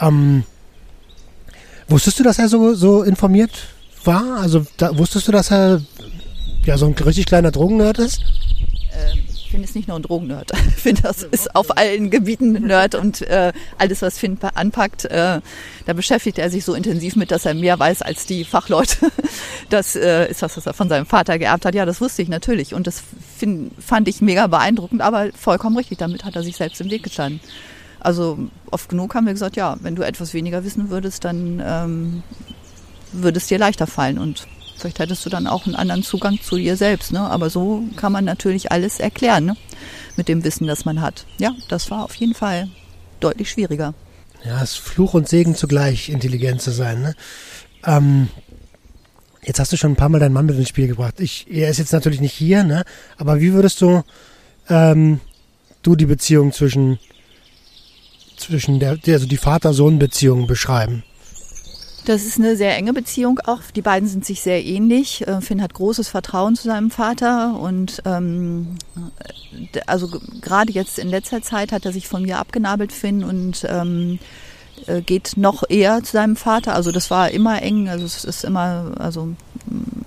[0.00, 0.44] ähm,
[1.88, 3.68] wusstest du, dass er so, so informiert
[4.04, 4.38] war?
[4.40, 5.80] Also da, wusstest du, dass er
[6.66, 8.20] ja so ein richtig kleiner Drogennerd ist?
[8.92, 10.50] Ähm, Finn ist nicht nur ein Drogennerd.
[10.76, 15.42] Finn das ist auf allen Gebieten ein Nerd und äh, alles, was Finn anpackt, äh,
[15.84, 18.96] da beschäftigt er sich so intensiv mit, dass er mehr weiß als die Fachleute.
[19.68, 21.74] Das äh, ist was, was er von seinem Vater geerbt hat.
[21.74, 23.02] Ja, das wusste ich natürlich und das
[23.38, 25.96] find, fand ich mega beeindruckend, aber vollkommen richtig.
[25.96, 27.40] Damit hat er sich selbst im Weg gestanden.
[27.98, 28.38] Also
[28.70, 32.22] oft genug haben wir gesagt, ja, wenn du etwas weniger wissen würdest, dann ähm,
[33.12, 34.46] würde es dir leichter fallen und
[34.82, 37.12] Vielleicht hättest du dann auch einen anderen Zugang zu dir selbst.
[37.12, 37.20] Ne?
[37.20, 39.56] Aber so kann man natürlich alles erklären ne?
[40.16, 41.24] mit dem Wissen, das man hat.
[41.38, 42.68] Ja, das war auf jeden Fall
[43.20, 43.94] deutlich schwieriger.
[44.44, 47.00] Ja, es ist Fluch und Segen zugleich, intelligent zu sein.
[47.00, 47.14] Ne?
[47.84, 48.28] Ähm,
[49.44, 51.20] jetzt hast du schon ein paar Mal deinen Mann mit ins Spiel gebracht.
[51.20, 52.82] Ich, er ist jetzt natürlich nicht hier, ne?
[53.18, 54.02] aber wie würdest du,
[54.68, 55.20] äh, ähm,
[55.82, 56.98] du die Beziehung zwischen,
[58.36, 61.04] zwischen der, also die Vater-Sohn-Beziehung beschreiben?
[62.04, 63.60] Das ist eine sehr enge Beziehung auch.
[63.76, 65.26] Die beiden sind sich sehr ähnlich.
[65.26, 68.76] Äh, Finn hat großes Vertrauen zu seinem Vater und ähm,
[69.86, 70.08] also
[70.40, 74.18] gerade jetzt in letzter Zeit hat er sich von mir abgenabelt, Finn, und ähm,
[74.86, 76.74] äh, geht noch eher zu seinem Vater.
[76.74, 77.88] Also das war immer eng.
[77.88, 79.28] Also es ist immer, also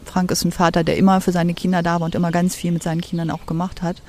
[0.03, 2.71] Frank ist ein Vater, der immer für seine Kinder da war und immer ganz viel
[2.71, 4.01] mit seinen Kindern auch gemacht hat.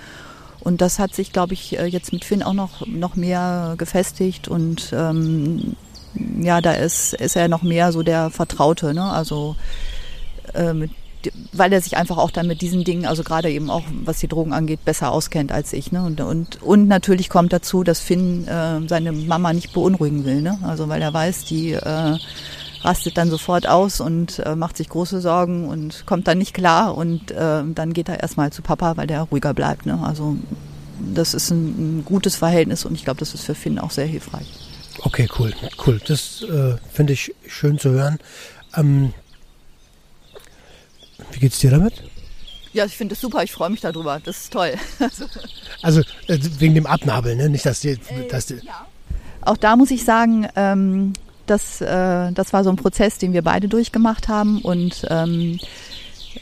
[0.58, 4.48] Und das hat sich, glaube ich, äh, jetzt mit Finn auch noch, noch mehr gefestigt
[4.48, 5.76] und ähm,
[6.40, 9.04] ja, da ist, ist er noch mehr so der Vertraute, ne?
[9.04, 9.56] Also
[10.54, 10.90] äh, mit,
[11.52, 14.28] weil er sich einfach auch dann mit diesen Dingen, also gerade eben auch was die
[14.28, 15.92] Drogen angeht, besser auskennt als ich.
[15.92, 16.02] Ne?
[16.04, 20.42] Und, und, und natürlich kommt dazu, dass Finn äh, seine Mama nicht beunruhigen will.
[20.42, 20.58] Ne?
[20.62, 22.18] Also weil er weiß, die äh,
[22.82, 26.96] rastet dann sofort aus und äh, macht sich große Sorgen und kommt dann nicht klar
[26.96, 29.86] und äh, dann geht er erstmal zu Papa, weil der ruhiger bleibt.
[29.86, 29.98] Ne?
[30.02, 30.36] Also
[31.14, 34.06] das ist ein, ein gutes Verhältnis und ich glaube, das ist für Finn auch sehr
[34.06, 34.46] hilfreich.
[35.02, 35.52] Okay, cool,
[35.86, 36.00] cool.
[36.06, 38.18] Das äh, finde ich schön zu hören.
[38.74, 39.12] Ähm,
[41.32, 42.02] wie geht's dir damit?
[42.72, 44.20] Ja, ich finde es super, ich freue mich darüber.
[44.22, 44.74] Das ist toll.
[45.82, 47.48] also äh, wegen dem Abnabeln, ne?
[47.48, 47.90] Nicht, dass die.
[47.90, 48.86] Äh, dass die ja.
[49.40, 51.12] Auch da muss ich sagen, ähm,
[51.46, 55.60] das, äh, das war so ein Prozess, den wir beide durchgemacht haben und ähm,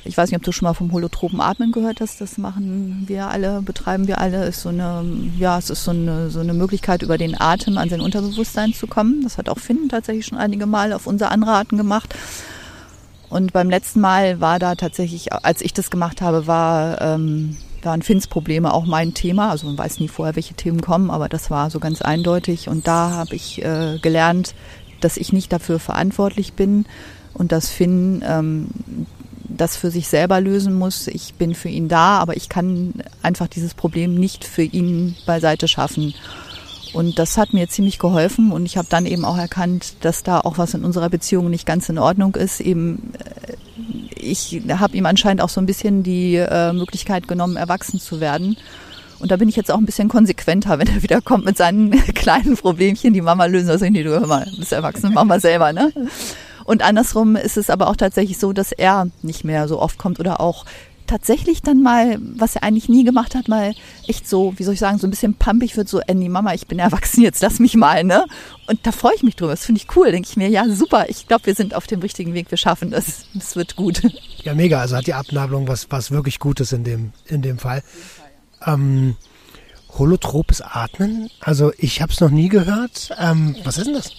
[0.05, 2.21] ich weiß nicht, ob du schon mal vom holotropen Atmen gehört hast.
[2.21, 4.45] Das machen wir alle, betreiben wir alle.
[4.45, 5.03] Ist so eine,
[5.39, 8.87] ja, es ist so eine, so eine Möglichkeit, über den Atem an sein Unterbewusstsein zu
[8.87, 9.23] kommen.
[9.23, 12.15] Das hat auch Finn tatsächlich schon einige Mal auf unser Anraten gemacht.
[13.31, 18.03] Und beim letzten Mal war da tatsächlich, als ich das gemacht habe, war, ähm, waren
[18.03, 19.51] Finns Probleme auch mein Thema.
[19.51, 22.69] Also man weiß nie vorher, welche Themen kommen, aber das war so ganz eindeutig.
[22.69, 24.55] Und da habe ich äh, gelernt,
[25.01, 26.85] dass ich nicht dafür verantwortlich bin
[27.33, 28.69] und dass Finn ähm,
[29.57, 31.07] das für sich selber lösen muss.
[31.07, 35.69] Ich bin für ihn da, aber ich kann einfach dieses Problem nicht für ihn beiseite
[35.69, 36.15] schaffen.
[36.95, 40.41] Und das hat mir ziemlich geholfen und ich habe dann eben auch erkannt, dass da
[40.41, 42.61] auch was in unserer Beziehung nicht ganz in Ordnung ist.
[42.61, 43.55] Eben, äh,
[44.17, 48.57] ich habe ihm anscheinend auch so ein bisschen die äh, Möglichkeit genommen, erwachsen zu werden.
[49.19, 51.91] Und da bin ich jetzt auch ein bisschen konsequenter, wenn er wieder kommt mit seinen
[52.15, 53.71] kleinen Problemchen, die Mama lösen.
[53.71, 54.21] Also, nee, du
[54.57, 55.93] bist erwachsen, Mama selber, ne?
[56.65, 60.21] Und andersrum ist es aber auch tatsächlich so, dass er nicht mehr so oft kommt
[60.21, 60.65] oder auch
[61.07, 63.75] tatsächlich dann mal, was er eigentlich nie gemacht hat, mal
[64.07, 66.67] echt so, wie soll ich sagen, so ein bisschen pumpig wird, so, Andy, Mama, ich
[66.67, 68.25] bin erwachsen, jetzt lass mich mal, ne?
[68.67, 69.53] Und da freue ich mich drüber.
[69.53, 70.11] Das finde ich cool.
[70.11, 72.91] Denke ich mir, ja, super, ich glaube, wir sind auf dem richtigen Weg, wir schaffen
[72.91, 73.27] das.
[73.35, 74.03] Das wird gut.
[74.43, 74.81] Ja, mega.
[74.81, 77.83] Also hat die Abnabelung was, was wirklich Gutes in dem, in dem Fall.
[78.67, 79.17] Ähm,
[79.99, 81.31] holotropes Atmen?
[81.41, 83.11] Also ich habe es noch nie gehört.
[83.19, 84.11] Ähm, was ist denn das?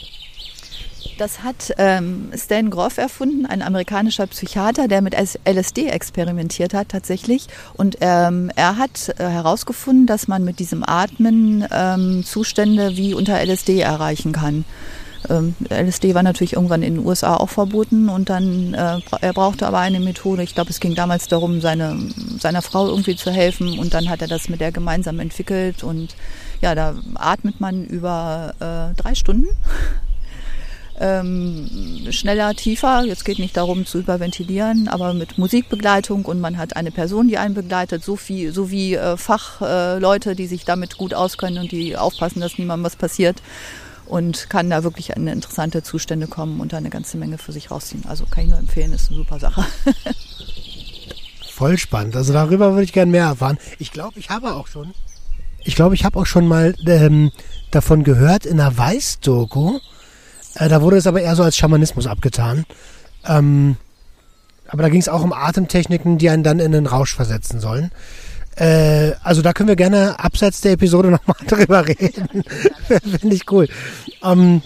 [1.17, 7.47] Das hat ähm, Stan Groff erfunden, ein amerikanischer Psychiater, der mit LSD experimentiert hat tatsächlich.
[7.73, 13.43] Und ähm, er hat äh, herausgefunden, dass man mit diesem Atmen ähm, Zustände wie unter
[13.43, 14.65] LSD erreichen kann.
[15.29, 19.65] Ähm, LSD war natürlich irgendwann in den USA auch verboten und dann äh, er brauchte
[19.65, 20.43] aber eine Methode.
[20.43, 21.97] Ich glaube, es ging damals darum, seine,
[22.39, 26.15] seiner Frau irgendwie zu helfen und dann hat er das mit der gemeinsam entwickelt und
[26.61, 29.47] ja, da atmet man über äh, drei Stunden
[30.99, 33.03] ähm, schneller, tiefer.
[33.03, 37.37] Jetzt geht nicht darum zu überventilieren, aber mit Musikbegleitung und man hat eine Person, die
[37.37, 41.71] einen begleitet, so viel, so wie äh, Fachleute, äh, die sich damit gut auskennen und
[41.71, 43.41] die aufpassen, dass niemandem was passiert
[44.05, 47.71] und kann da wirklich in interessante Zustände kommen und da eine ganze Menge für sich
[47.71, 48.03] rausziehen.
[48.07, 49.65] Also kann ich nur empfehlen, ist eine super Sache.
[51.51, 52.15] Voll spannend.
[52.15, 53.57] Also darüber würde ich gerne mehr erfahren.
[53.79, 54.93] Ich glaube, ich habe auch schon.
[55.63, 57.31] Ich glaube, ich habe auch schon mal ähm,
[57.71, 59.79] davon gehört in einer Weiß-Doku
[60.55, 62.65] äh, da wurde es aber eher so als Schamanismus abgetan.
[63.27, 63.77] Ähm,
[64.67, 67.91] aber da ging es auch um Atemtechniken, die einen dann in den Rausch versetzen sollen.
[68.55, 72.43] Äh, also da können wir gerne abseits der Episode nochmal drüber reden.
[73.19, 73.67] Finde ich cool.
[74.23, 74.61] Ähm,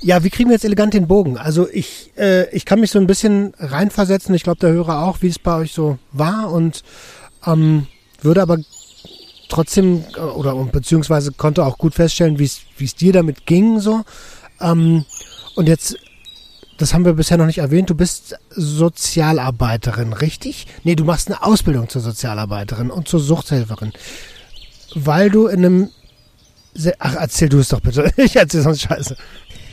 [0.00, 1.38] ja, wie kriegen wir jetzt elegant den Bogen?
[1.38, 4.34] Also ich, äh, ich kann mich so ein bisschen reinversetzen.
[4.34, 6.82] Ich glaube, der Hörer auch, wie es bei euch so war und
[7.46, 7.86] ähm,
[8.20, 8.58] würde aber
[9.48, 14.02] trotzdem äh, oder beziehungsweise konnte auch gut feststellen, wie es dir damit ging so.
[14.60, 15.04] Ähm,
[15.54, 15.96] und jetzt,
[16.78, 20.66] das haben wir bisher noch nicht erwähnt, du bist Sozialarbeiterin, richtig?
[20.82, 23.92] Nee, du machst eine Ausbildung zur Sozialarbeiterin und zur Suchthelferin.
[24.94, 25.90] Weil du in einem
[26.98, 28.10] Ach, erzähl du es doch bitte.
[28.16, 29.16] Ich erzähl sonst Scheiße.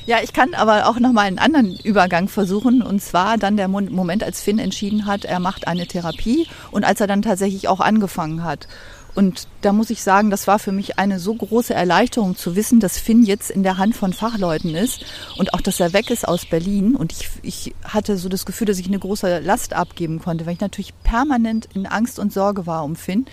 [0.05, 2.81] Ja, ich kann aber auch nochmal einen anderen Übergang versuchen.
[2.81, 7.01] Und zwar dann der Moment, als Finn entschieden hat, er macht eine Therapie und als
[7.01, 8.67] er dann tatsächlich auch angefangen hat.
[9.13, 12.79] Und da muss ich sagen, das war für mich eine so große Erleichterung zu wissen,
[12.79, 15.05] dass Finn jetzt in der Hand von Fachleuten ist
[15.37, 16.95] und auch, dass er weg ist aus Berlin.
[16.95, 20.53] Und ich, ich hatte so das Gefühl, dass ich eine große Last abgeben konnte, weil
[20.53, 23.25] ich natürlich permanent in Angst und Sorge war um Finn.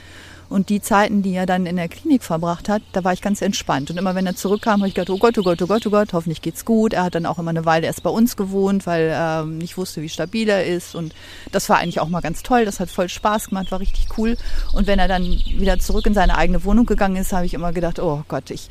[0.49, 3.43] Und die Zeiten, die er dann in der Klinik verbracht hat, da war ich ganz
[3.43, 3.91] entspannt.
[3.91, 5.91] Und immer wenn er zurückkam, habe ich gedacht, oh Gott, oh Gott, oh Gott, oh
[5.91, 6.95] Gott, hoffentlich geht's gut.
[6.95, 10.01] Er hat dann auch immer eine Weile erst bei uns gewohnt, weil er nicht wusste,
[10.01, 10.95] wie stabil er ist.
[10.95, 11.15] Und
[11.53, 12.65] das war eigentlich auch mal ganz toll.
[12.65, 14.37] Das hat voll Spaß gemacht, war richtig cool.
[14.73, 17.73] Und wenn er dann wieder zurück in seine eigene Wohnung gegangen ist, habe ich immer
[17.73, 18.71] gedacht, oh Gott, ich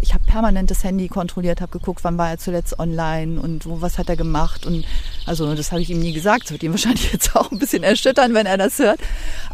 [0.00, 3.80] ich habe permanent das Handy kontrolliert, habe geguckt, wann war er zuletzt online und wo,
[3.80, 4.66] was hat er gemacht.
[4.66, 4.84] Und
[5.26, 6.44] also das habe ich ihm nie gesagt.
[6.44, 9.00] Das wird ihn wahrscheinlich jetzt auch ein bisschen erschüttern, wenn er das hört.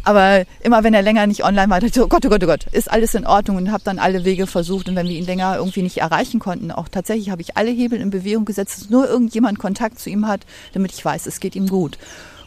[0.03, 2.43] Aber immer wenn er länger nicht online war, dachte ich so, oh Gott, oh Gott,
[2.43, 4.87] oh Gott, ist alles in Ordnung und habe dann alle Wege versucht.
[4.87, 7.99] Und wenn wir ihn länger irgendwie nicht erreichen konnten, auch tatsächlich habe ich alle Hebel
[7.99, 10.41] in Bewegung gesetzt, dass nur irgendjemand Kontakt zu ihm hat,
[10.73, 11.97] damit ich weiß, es geht ihm gut.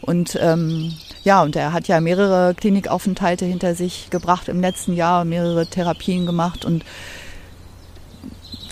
[0.01, 5.25] Und ähm, ja, und er hat ja mehrere Klinikaufenthalte hinter sich gebracht im letzten Jahr,
[5.25, 6.85] mehrere Therapien gemacht und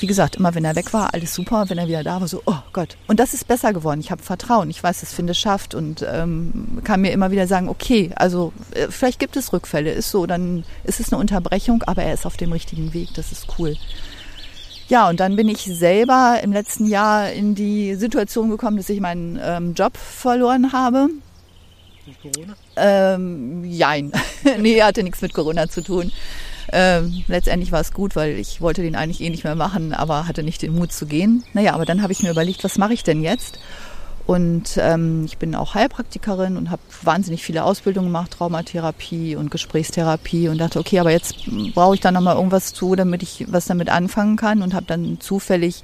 [0.01, 1.65] wie gesagt, immer wenn er weg war, alles super.
[1.67, 2.97] Wenn er wieder da war, so, oh Gott.
[3.07, 3.99] Und das ist besser geworden.
[3.99, 4.69] Ich habe Vertrauen.
[4.69, 8.87] Ich weiß, dass Finde schafft und ähm, kann mir immer wieder sagen, okay, also äh,
[8.89, 12.37] vielleicht gibt es Rückfälle, ist so, dann ist es eine Unterbrechung, aber er ist auf
[12.37, 13.09] dem richtigen Weg.
[13.15, 13.75] Das ist cool.
[14.89, 19.01] Ja, und dann bin ich selber im letzten Jahr in die Situation gekommen, dass ich
[19.01, 21.09] meinen ähm, Job verloren habe.
[22.05, 22.55] Durch Corona?
[22.77, 24.13] Ähm, jein.
[24.59, 26.11] nee, hatte nichts mit Corona zu tun.
[26.71, 30.27] Ähm, letztendlich war es gut, weil ich wollte den eigentlich eh nicht mehr machen, aber
[30.27, 31.43] hatte nicht den Mut zu gehen.
[31.53, 33.59] Naja, aber dann habe ich mir überlegt, was mache ich denn jetzt?
[34.25, 40.49] Und ähm, ich bin auch Heilpraktikerin und habe wahnsinnig viele Ausbildungen gemacht, Traumatherapie und Gesprächstherapie
[40.49, 41.35] und dachte, okay, aber jetzt
[41.73, 45.21] brauche ich da nochmal irgendwas zu, damit ich was damit anfangen kann und habe dann
[45.21, 45.83] zufällig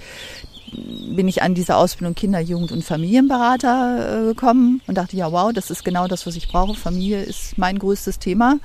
[0.76, 5.54] bin ich an diese Ausbildung Kinder-, Jugend- und Familienberater äh, gekommen und dachte, ja, wow,
[5.54, 6.74] das ist genau das, was ich brauche.
[6.76, 8.58] Familie ist mein größtes Thema.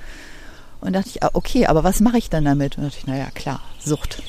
[0.80, 2.78] Und dachte ich, ah, okay, aber was mache ich dann damit?
[2.78, 4.22] Und dachte ich, naja, klar, Sucht.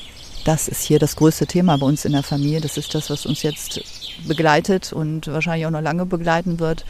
[0.44, 2.60] Das ist hier das größte Thema bei uns in der Familie.
[2.60, 3.80] Das ist das, was uns jetzt
[4.26, 6.84] begleitet und wahrscheinlich auch noch lange begleiten wird.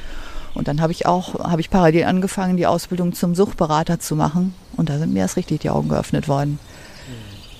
[0.54, 4.54] Und dann habe ich auch, habe ich parallel angefangen, die Ausbildung zum Suchtberater zu machen.
[4.76, 6.58] Und da sind mir erst richtig die Augen geöffnet worden.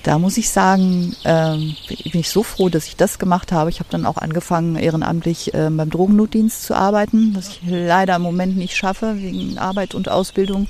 [0.03, 3.69] Da muss ich sagen, ähm, bin ich so froh, dass ich das gemacht habe.
[3.69, 8.23] Ich habe dann auch angefangen, ehrenamtlich äh, beim Drogennotdienst zu arbeiten, was ich leider im
[8.23, 10.69] Moment nicht schaffe, wegen Arbeit und Ausbildung.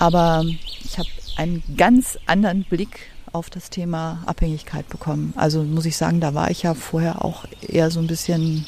[0.00, 0.44] Aber
[0.82, 5.34] ich habe einen ganz anderen Blick auf das Thema Abhängigkeit bekommen.
[5.36, 8.64] Also muss ich sagen, da war ich ja vorher auch eher so ein bisschen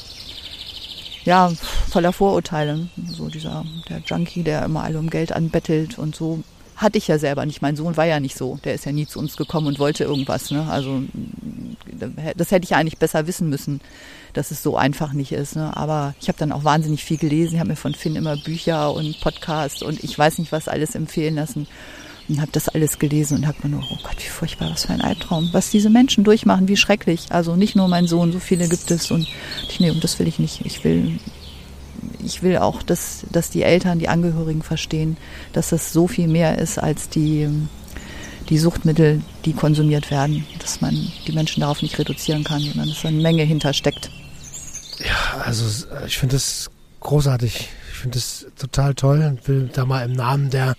[1.25, 1.51] ja,
[1.89, 2.87] voller Vorurteile.
[3.07, 6.43] So dieser, der Junkie, der immer alle um Geld anbettelt und so.
[6.83, 7.61] Hatte ich ja selber nicht.
[7.61, 8.59] Mein Sohn war ja nicht so.
[8.65, 10.51] Der ist ja nie zu uns gekommen und wollte irgendwas.
[10.51, 10.67] Ne?
[10.69, 11.01] Also
[12.35, 13.79] das hätte ich eigentlich besser wissen müssen,
[14.33, 15.55] dass es so einfach nicht ist.
[15.55, 15.75] Ne?
[15.77, 17.53] Aber ich habe dann auch wahnsinnig viel gelesen.
[17.53, 20.93] Ich habe mir von Finn immer Bücher und Podcasts und ich weiß nicht was alles
[20.93, 21.67] empfehlen lassen
[22.27, 24.93] und habe das alles gelesen und habe mir nur, oh Gott, wie furchtbar, was für
[24.93, 27.27] ein Albtraum, was diese Menschen durchmachen, wie schrecklich.
[27.29, 29.27] Also nicht nur mein Sohn, so viele gibt es und
[29.69, 30.65] ich, nee, und das will ich nicht.
[30.65, 31.19] Ich will,
[32.23, 35.17] ich will auch, dass, dass die Eltern, die Angehörigen verstehen,
[35.53, 37.49] dass das so viel mehr ist als die,
[38.49, 40.95] die Suchtmittel, die konsumiert werden, dass man
[41.27, 44.09] die Menschen darauf nicht reduzieren kann, sondern dass da eine Menge hintersteckt.
[44.99, 47.69] Ja, also ich finde das großartig.
[47.91, 50.75] Ich finde das total toll und will da mal im Namen der,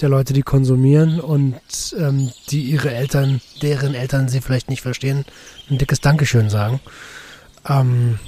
[0.00, 1.60] der Leute, die konsumieren und
[1.98, 5.24] ähm, die ihre Eltern, deren Eltern sie vielleicht nicht verstehen,
[5.70, 6.80] ein dickes Dankeschön sagen.
[7.68, 8.18] Ähm,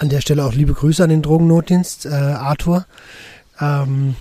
[0.00, 2.86] an der Stelle auch liebe Grüße an den Drogennotdienst, äh, Arthur.
[3.60, 4.16] Ähm,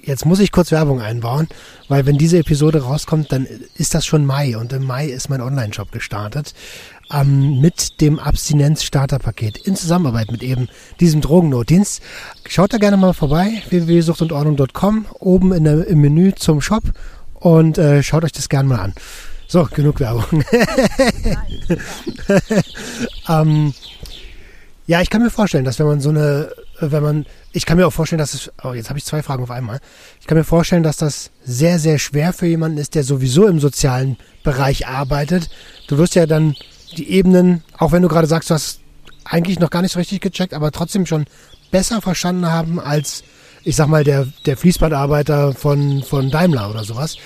[0.00, 1.48] jetzt muss ich kurz Werbung einbauen,
[1.88, 5.40] weil wenn diese Episode rauskommt, dann ist das schon Mai und im Mai ist mein
[5.40, 6.54] Online-Shop gestartet
[7.12, 10.68] ähm, mit dem Abstinenz-Starter-Paket in Zusammenarbeit mit eben
[11.00, 12.00] diesem Drogennotdienst.
[12.46, 16.84] Schaut da gerne mal vorbei, www.suchtundordnung.com, oben in der, im Menü zum Shop
[17.34, 18.94] und äh, schaut euch das gerne mal an.
[19.48, 20.26] So, genug Werbung.
[23.28, 23.74] ähm,
[24.88, 27.86] ja, ich kann mir vorstellen, dass wenn man so eine, wenn man, ich kann mir
[27.86, 29.80] auch vorstellen, dass es, oh, jetzt habe ich zwei Fragen auf einmal.
[30.18, 33.60] Ich kann mir vorstellen, dass das sehr, sehr schwer für jemanden ist, der sowieso im
[33.60, 35.50] sozialen Bereich arbeitet.
[35.88, 36.56] Du wirst ja dann
[36.96, 38.80] die Ebenen, auch wenn du gerade sagst, du hast
[39.26, 41.26] eigentlich noch gar nicht so richtig gecheckt, aber trotzdem schon
[41.70, 43.24] besser verstanden haben als,
[43.64, 47.18] ich sag mal, der, der Fließbandarbeiter von, von Daimler oder sowas.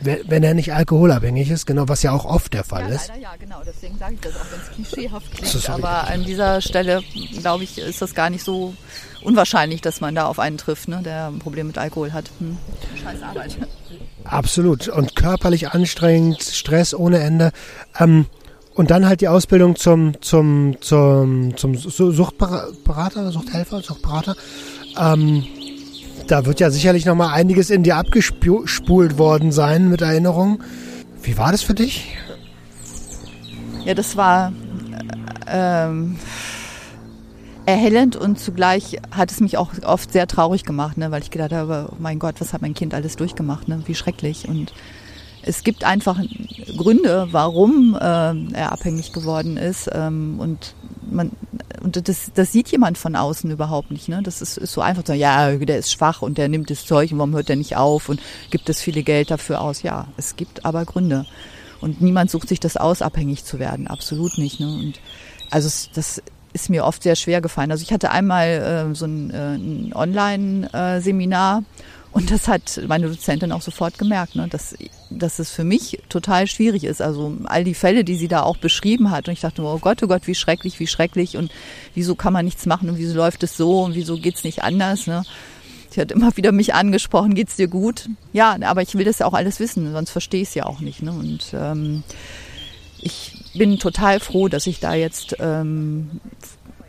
[0.00, 3.08] Wenn er nicht alkoholabhängig ist, genau, was ja auch oft der Fall ja, ist.
[3.08, 5.70] Leider, ja, genau, deswegen sage ich das auch, wenn es klischeehaft klingt.
[5.70, 7.02] Aber an dieser Stelle,
[7.38, 8.74] glaube ich, ist das gar nicht so
[9.22, 12.30] unwahrscheinlich, dass man da auf einen trifft, ne, der ein Problem mit Alkohol hat.
[12.38, 12.58] Hm.
[13.02, 13.56] Scheiß Arbeit.
[14.24, 14.88] Absolut.
[14.88, 17.52] Und körperlich anstrengend, Stress ohne Ende.
[17.98, 18.26] Ähm,
[18.74, 24.36] und dann halt die Ausbildung zum, zum, zum, zum Suchtberater, Suchthelfer, Suchtberater.
[24.98, 25.44] Ähm,
[26.26, 30.62] da wird ja sicherlich noch mal einiges in dir abgespult worden sein mit Erinnerungen.
[31.22, 32.16] Wie war das für dich?
[33.84, 34.52] Ja, das war
[35.46, 36.16] ähm,
[37.66, 41.52] erhellend und zugleich hat es mich auch oft sehr traurig gemacht, ne, weil ich gedacht
[41.52, 43.82] habe, oh mein Gott, was hat mein Kind alles durchgemacht, ne?
[43.86, 44.48] wie schrecklich.
[44.48, 44.72] Und
[45.42, 46.20] es gibt einfach
[46.76, 49.88] Gründe, warum äh, er abhängig geworden ist.
[49.92, 50.74] Ähm, und
[51.10, 51.32] man,
[51.82, 54.08] und das, das sieht jemand von außen überhaupt nicht.
[54.08, 54.20] Ne?
[54.22, 57.12] Das ist, ist so einfach so, ja, der ist schwach und der nimmt das Zeug
[57.12, 59.82] und warum hört der nicht auf und gibt es viele Geld dafür aus?
[59.82, 61.26] Ja, es gibt aber Gründe.
[61.80, 63.86] Und niemand sucht sich das aus, abhängig zu werden.
[63.86, 64.60] Absolut nicht.
[64.60, 64.66] Ne?
[64.66, 64.94] Und
[65.50, 67.70] also das ist mir oft sehr schwer gefallen.
[67.70, 71.64] Also ich hatte einmal äh, so ein, äh, ein Online-Seminar
[72.16, 74.74] und das hat meine Dozentin auch sofort gemerkt, ne, dass,
[75.10, 77.02] dass es für mich total schwierig ist.
[77.02, 79.28] Also all die Fälle, die sie da auch beschrieben hat.
[79.28, 81.36] Und ich dachte, oh Gott, oh Gott, wie schrecklich, wie schrecklich.
[81.36, 81.52] Und
[81.94, 85.06] wieso kann man nichts machen und wieso läuft es so und wieso geht's nicht anders.
[85.06, 85.24] Ne?
[85.90, 88.08] Sie hat immer wieder mich angesprochen, geht's dir gut?
[88.32, 90.80] Ja, aber ich will das ja auch alles wissen, sonst verstehe ich es ja auch
[90.80, 91.02] nicht.
[91.02, 91.12] Ne?
[91.12, 92.02] Und ähm,
[92.98, 96.22] ich bin total froh, dass ich da jetzt ähm,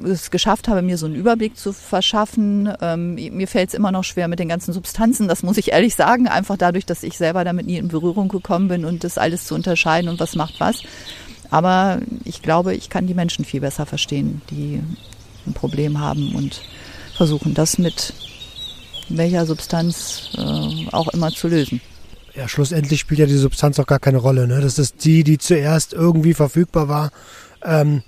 [0.03, 2.71] es geschafft habe, mir so einen Überblick zu verschaffen.
[2.81, 5.95] Ähm, mir fällt es immer noch schwer mit den ganzen Substanzen, das muss ich ehrlich
[5.95, 9.45] sagen, einfach dadurch, dass ich selber damit nie in Berührung gekommen bin und das alles
[9.45, 10.83] zu unterscheiden und was macht was.
[11.49, 14.81] Aber ich glaube, ich kann die Menschen viel besser verstehen, die
[15.45, 16.61] ein Problem haben und
[17.15, 18.13] versuchen, das mit
[19.09, 21.81] welcher Substanz äh, auch immer zu lösen.
[22.35, 24.47] Ja, schlussendlich spielt ja die Substanz auch gar keine Rolle.
[24.47, 24.61] Ne?
[24.61, 27.11] Das ist die, die zuerst irgendwie verfügbar war.
[27.63, 28.03] Ähm,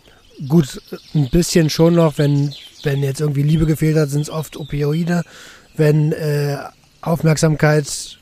[0.48, 0.82] gut,
[1.14, 5.24] ein bisschen schon noch, wenn, wenn jetzt irgendwie Liebe gefehlt hat, sind es oft Opioide.
[5.76, 6.58] Wenn äh,
[7.02, 8.18] Aufmerksamkeit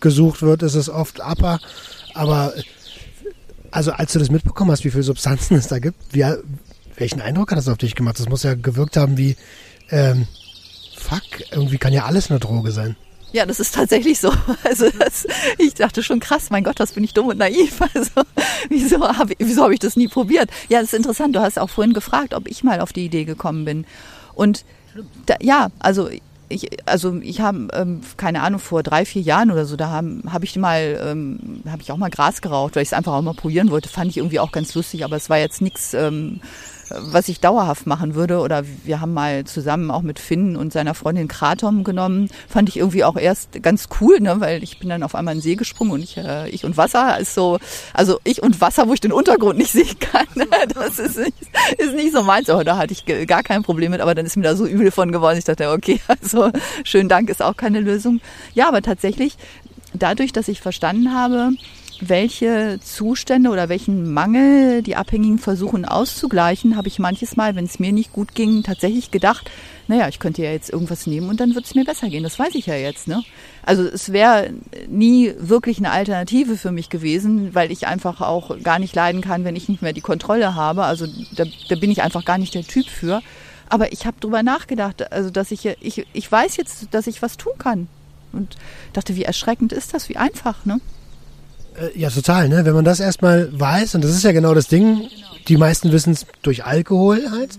[0.00, 1.60] gesucht wird, ist es oft Upper.
[2.14, 2.52] Aber
[3.70, 6.24] also als du das mitbekommen hast, wie viele Substanzen es da gibt, wie,
[6.96, 8.18] welchen Eindruck hat das auf dich gemacht?
[8.18, 9.36] Das muss ja gewirkt haben wie,
[9.90, 10.26] ähm,
[10.96, 12.96] fuck, irgendwie kann ja alles eine Droge sein.
[13.32, 14.32] Ja, das ist tatsächlich so.
[14.64, 15.26] Also das,
[15.58, 17.80] ich dachte schon krass, mein Gott, was bin ich dumm und naiv.
[17.94, 18.22] Also
[18.68, 20.50] wieso habe wieso hab ich das nie probiert?
[20.68, 21.34] Ja, das ist interessant.
[21.36, 23.86] Du hast auch vorhin gefragt, ob ich mal auf die Idee gekommen bin.
[24.34, 24.64] Und
[25.26, 26.08] da, ja, also
[26.52, 30.22] ich, also ich habe ähm, keine Ahnung vor drei vier Jahren oder so da habe
[30.30, 33.22] hab ich mal ähm, habe ich auch mal Gras geraucht weil ich es einfach auch
[33.22, 36.40] mal probieren wollte fand ich irgendwie auch ganz lustig aber es war jetzt nichts ähm,
[36.98, 38.40] was ich dauerhaft machen würde.
[38.40, 42.28] Oder wir haben mal zusammen auch mit Finn und seiner Freundin Kratom genommen.
[42.48, 44.40] Fand ich irgendwie auch erst ganz cool, ne?
[44.40, 46.76] weil ich bin dann auf einmal in den See gesprungen und ich, äh, ich und
[46.76, 47.58] Wasser ist so,
[47.94, 50.26] also ich und Wasser, wo ich den Untergrund nicht sehen kann.
[50.74, 51.34] Das ist nicht,
[51.78, 52.48] ist nicht so meins.
[52.50, 54.90] Oh, da hatte ich gar kein Problem mit, aber dann ist mir da so übel
[54.90, 55.38] von geworden.
[55.38, 56.50] Ich dachte, okay, also
[56.84, 58.20] schönen Dank ist auch keine Lösung.
[58.54, 59.36] Ja, aber tatsächlich,
[59.94, 61.52] dadurch, dass ich verstanden habe,
[62.08, 67.78] welche Zustände oder welchen Mangel die Abhängigen versuchen auszugleichen, habe ich manches Mal, wenn es
[67.78, 69.50] mir nicht gut ging, tatsächlich gedacht,
[69.86, 72.24] naja, ich könnte ja jetzt irgendwas nehmen und dann wird es mir besser gehen.
[72.24, 73.06] Das weiß ich ja jetzt.
[73.06, 73.22] Ne?
[73.62, 74.50] Also es wäre
[74.88, 79.44] nie wirklich eine Alternative für mich gewesen, weil ich einfach auch gar nicht leiden kann,
[79.44, 80.84] wenn ich nicht mehr die Kontrolle habe.
[80.84, 83.22] Also da, da bin ich einfach gar nicht der Typ für.
[83.68, 87.36] Aber ich habe drüber nachgedacht, also dass ich, ich, ich weiß jetzt, dass ich was
[87.36, 87.88] tun kann.
[88.32, 88.56] Und
[88.92, 90.80] dachte, wie erschreckend ist das, wie einfach, ne?
[91.76, 92.64] Äh, ja, total, ne?
[92.64, 95.08] Wenn man das erstmal weiß, und das ist ja genau das Ding,
[95.48, 97.58] die meisten wissen es durch Alkohol halt,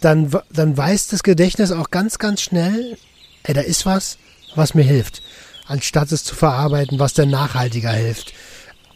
[0.00, 2.96] dann, dann weiß das Gedächtnis auch ganz, ganz schnell,
[3.44, 4.18] ey, da ist was,
[4.54, 5.22] was mir hilft.
[5.66, 8.34] Anstatt es zu verarbeiten, was dann nachhaltiger hilft.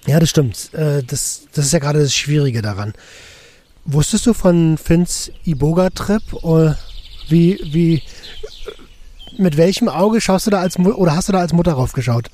[0.07, 0.73] Ja, das stimmt.
[0.75, 2.93] Äh, das, das ist ja gerade das Schwierige daran.
[3.85, 6.23] Wusstest du von Finns Iboga-Trip?
[7.29, 8.03] Wie, wie,
[9.39, 12.29] mit welchem Auge schaust du da als, oder hast du da als Mutter raufgeschaut?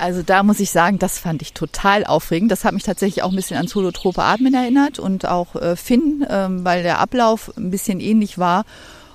[0.00, 2.50] Also da muss ich sagen, das fand ich total aufregend.
[2.50, 6.26] Das hat mich tatsächlich auch ein bisschen an Holotrope Atmen erinnert und auch äh, Finn,
[6.28, 8.64] ähm, weil der Ablauf ein bisschen ähnlich war.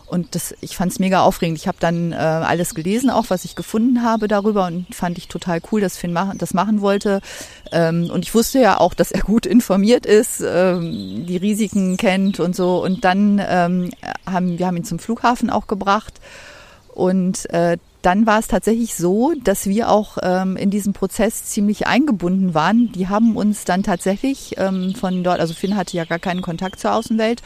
[0.05, 1.57] Und das, ich fand es mega aufregend.
[1.57, 5.27] Ich habe dann äh, alles gelesen, auch was ich gefunden habe darüber und fand ich
[5.27, 7.21] total cool, dass Finn machen, das machen wollte.
[7.71, 12.39] Ähm, und ich wusste ja auch, dass er gut informiert ist, ähm, die Risiken kennt
[12.39, 12.83] und so.
[12.83, 13.89] Und dann ähm,
[14.27, 16.21] haben wir haben ihn zum Flughafen auch gebracht
[16.93, 21.87] und äh, dann war es tatsächlich so, dass wir auch ähm, in diesem Prozess ziemlich
[21.87, 22.91] eingebunden waren.
[22.91, 26.79] Die haben uns dann tatsächlich ähm, von dort, also Finn hatte ja gar keinen Kontakt
[26.79, 27.41] zur Außenwelt,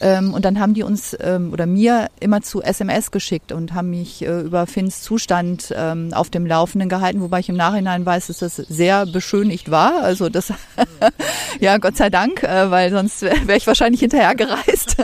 [0.00, 3.90] ähm, und dann haben die uns ähm, oder mir immer zu SMS geschickt und haben
[3.90, 8.28] mich äh, über Finns Zustand ähm, auf dem Laufenden gehalten, wobei ich im Nachhinein weiß,
[8.28, 10.02] dass das sehr beschönigt war.
[10.02, 10.52] Also das,
[11.60, 14.96] ja, Gott sei Dank, äh, weil sonst wäre wär ich wahrscheinlich hinterher gereist.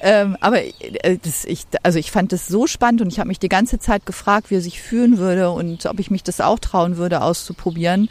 [0.00, 3.38] Ähm, aber äh, das, ich, also ich fand das so spannend und ich habe mich
[3.38, 6.58] die ganze Zeit gefragt, wie er sich fühlen würde und ob ich mich das auch
[6.58, 8.08] trauen würde, auszuprobieren.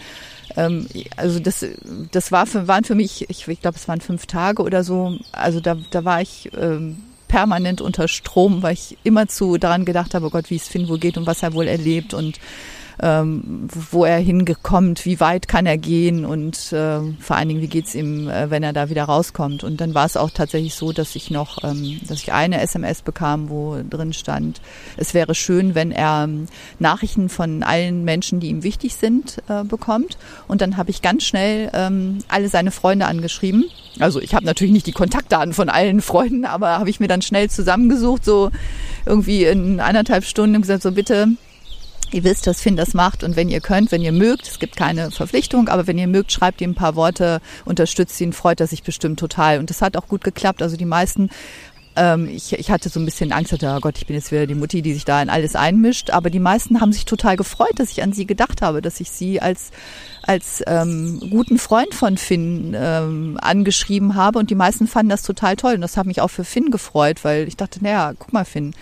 [0.56, 1.66] Ähm, also das,
[2.12, 5.18] das war für, waren für mich, ich, ich glaube, es waren fünf Tage oder so.
[5.32, 10.14] Also da, da war ich ähm, permanent unter Strom, weil ich immer zu daran gedacht
[10.14, 12.40] habe, oh Gott, wie es Finn wohl geht und was er wohl erlebt und
[13.02, 17.68] ähm, wo er hingekommt, wie weit kann er gehen und äh, vor allen Dingen, wie
[17.68, 19.64] geht's ihm, äh, wenn er da wieder rauskommt.
[19.64, 23.04] Und dann war es auch tatsächlich so, dass ich noch, ähm, dass ich eine SMS
[23.04, 24.62] bekam, wo drin stand,
[24.98, 26.48] es wäre schön, wenn er ähm,
[26.80, 30.18] Nachrichten von allen Menschen, die ihm wichtig sind, äh, bekommt.
[30.48, 33.66] Und dann habe ich ganz schnell ähm, alle seine Freunde angeschrieben.
[34.00, 37.22] Also ich habe natürlich nicht die Kontaktdaten von allen Freunden, aber habe ich mir dann
[37.22, 38.52] schnell zusammengesucht, so
[39.06, 41.30] irgendwie in anderthalb Stunden und gesagt, so bitte
[42.12, 44.76] Ihr wisst, dass Finn das macht und wenn ihr könnt, wenn ihr mögt, es gibt
[44.78, 48.68] keine Verpflichtung, aber wenn ihr mögt, schreibt ihm ein paar Worte, unterstützt ihn, freut er
[48.68, 49.60] sich bestimmt total.
[49.60, 50.62] Und das hat auch gut geklappt.
[50.62, 51.30] Also die meisten
[51.98, 54.46] ähm, ich, ich hatte so ein bisschen Angst, hatte, oh Gott, ich bin jetzt wieder
[54.46, 56.12] die Mutti, die sich da in alles einmischt.
[56.12, 59.10] Aber die meisten haben sich total gefreut, dass ich an sie gedacht habe, dass ich
[59.10, 59.72] sie als
[60.22, 65.56] als ähm, guten Freund von Finn ähm, angeschrieben habe und die meisten fanden das total
[65.56, 68.44] toll und das hat mich auch für Finn gefreut, weil ich dachte, naja, guck mal
[68.44, 68.74] Finn,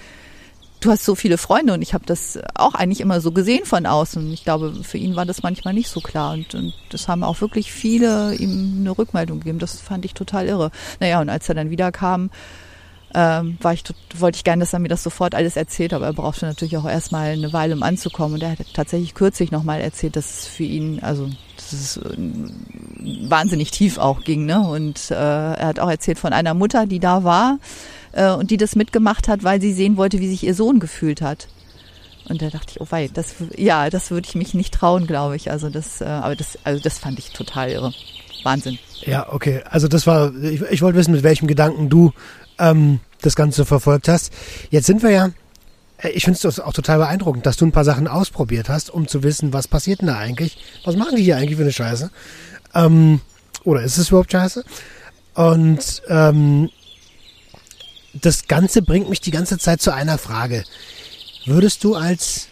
[0.86, 3.86] du hast so viele Freunde und ich habe das auch eigentlich immer so gesehen von
[3.86, 4.31] außen.
[4.31, 7.41] Ich glaube, für ihn war das manchmal nicht so klar und, und das haben auch
[7.41, 9.59] wirklich viele ihm eine Rückmeldung gegeben.
[9.59, 10.71] Das fand ich total irre.
[10.99, 12.29] Naja, und als er dann wieder kam,
[13.13, 13.83] ähm, war ich,
[14.17, 16.86] wollte ich gerne, dass er mir das sofort alles erzählt, aber er brauchte natürlich auch
[16.86, 18.36] erstmal eine Weile, um anzukommen.
[18.36, 21.29] Und er hat tatsächlich kürzlich nochmal erzählt, dass es für ihn, also
[21.72, 24.45] dass es äh, wahnsinnig tief auch ging.
[24.45, 24.59] Ne?
[24.59, 27.59] Und äh, er hat auch erzählt von einer Mutter, die da war,
[28.11, 31.22] äh, und die das mitgemacht hat, weil sie sehen wollte, wie sich ihr Sohn gefühlt
[31.22, 31.47] hat.
[32.28, 35.36] Und da dachte ich, oh wei, das ja, das würde ich mich nicht trauen, glaube
[35.36, 35.51] ich.
[35.51, 37.93] Also das, äh, aber das, also das fand ich total irre.
[38.43, 38.80] Wahnsinn.
[39.01, 39.63] Ja, okay.
[39.70, 42.13] Also das war, ich, ich wollte wissen, mit welchem Gedanken du
[42.57, 44.32] ähm, das Ganze verfolgt hast.
[44.70, 45.30] Jetzt sind wir ja,
[46.03, 49.23] ich finde es auch total beeindruckend, dass du ein paar Sachen ausprobiert hast, um zu
[49.23, 50.57] wissen, was passiert denn da eigentlich?
[50.83, 52.11] Was machen die hier eigentlich für eine Scheiße?
[52.73, 53.21] Ähm,
[53.63, 54.63] oder ist es überhaupt Scheiße?
[55.35, 56.69] Und ähm,
[58.13, 60.63] das Ganze bringt mich die ganze Zeit zu einer Frage.
[61.45, 62.47] Würdest du als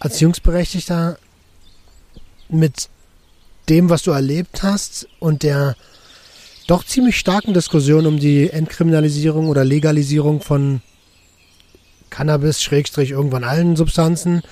[0.00, 1.18] Erziehungsberechtigter
[2.48, 2.88] mit
[3.68, 5.76] dem, was du erlebt hast und der
[6.66, 10.82] doch ziemlich starken Diskussion um die Entkriminalisierung oder Legalisierung von
[12.10, 14.42] Cannabis, Schrägstrich, irgendwann allen Substanzen,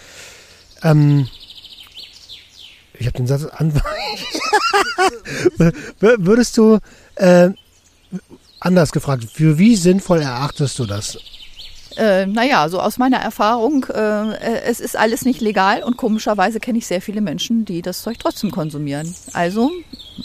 [0.82, 1.28] ähm,
[2.94, 3.72] ich habe den Satz an.
[5.98, 6.78] Würdest du
[7.16, 7.50] äh,
[8.60, 11.18] anders gefragt, für wie sinnvoll erachtest du das?
[11.96, 14.36] Äh, naja, so aus meiner Erfahrung, äh,
[14.66, 18.18] es ist alles nicht legal und komischerweise kenne ich sehr viele Menschen, die das Zeug
[18.20, 19.12] trotzdem konsumieren.
[19.32, 19.72] Also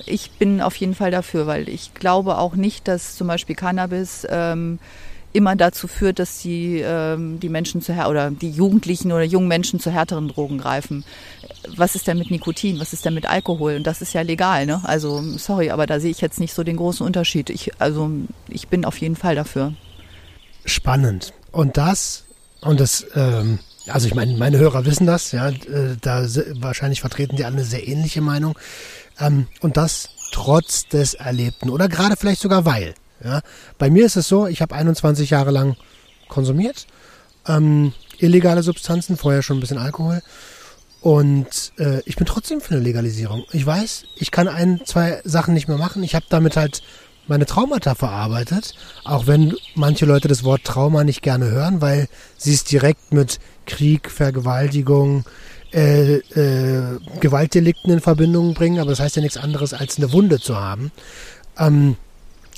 [0.06, 4.28] ich bin auf jeden Fall dafür, weil ich glaube auch nicht, dass zum Beispiel Cannabis
[4.30, 4.78] ähm,
[5.34, 9.80] immer dazu führt, dass die, ähm, die Menschen zu oder die Jugendlichen oder jungen Menschen
[9.80, 11.04] zu härteren Drogen greifen.
[11.76, 12.80] Was ist denn mit Nikotin?
[12.80, 13.76] Was ist denn mit Alkohol?
[13.76, 14.82] Und das ist ja legal, ne?
[14.84, 17.50] Also sorry, aber da sehe ich jetzt nicht so den großen Unterschied.
[17.50, 18.10] Ich, also
[18.48, 19.74] ich bin auf jeden Fall dafür.
[20.66, 21.34] Spannend.
[21.52, 22.24] Und das
[22.64, 26.26] und das, ähm, also ich meine, meine Hörer wissen das, ja, äh, da
[26.56, 28.58] wahrscheinlich vertreten die alle eine sehr ähnliche Meinung.
[29.20, 32.96] Ähm, und das trotz des Erlebten oder gerade vielleicht sogar weil.
[33.24, 33.42] Ja.
[33.78, 35.76] Bei mir ist es so, ich habe 21 Jahre lang
[36.28, 36.88] konsumiert,
[37.48, 40.22] ähm, illegale Substanzen, vorher schon ein bisschen Alkohol.
[41.02, 43.44] Und äh, ich bin trotzdem für eine Legalisierung.
[43.52, 46.02] Ich weiß, ich kann ein, zwei Sachen nicht mehr machen.
[46.02, 46.82] Ich habe damit halt
[47.28, 52.08] meine Traumata verarbeitet, auch wenn manche Leute das Wort Trauma nicht gerne hören, weil
[52.38, 55.26] sie es direkt mit Krieg, Vergewaltigung,
[55.74, 58.80] äh, äh, Gewaltdelikten in Verbindung bringen.
[58.80, 60.92] Aber das heißt ja nichts anderes, als eine Wunde zu haben.
[61.58, 61.98] Ähm,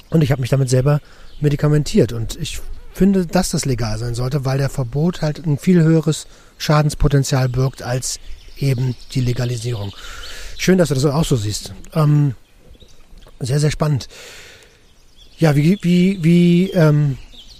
[0.09, 1.01] und ich habe mich damit selber
[1.39, 2.13] medikamentiert.
[2.13, 2.61] Und ich
[2.93, 6.27] finde, dass das legal sein sollte, weil der Verbot halt ein viel höheres
[6.57, 8.19] Schadenspotenzial birgt als
[8.57, 9.91] eben die Legalisierung.
[10.57, 11.73] Schön, dass du das auch so siehst.
[11.93, 12.35] Ähm,
[13.39, 14.07] sehr, sehr spannend.
[15.37, 17.17] Ja, wie, wie, wie, ähm,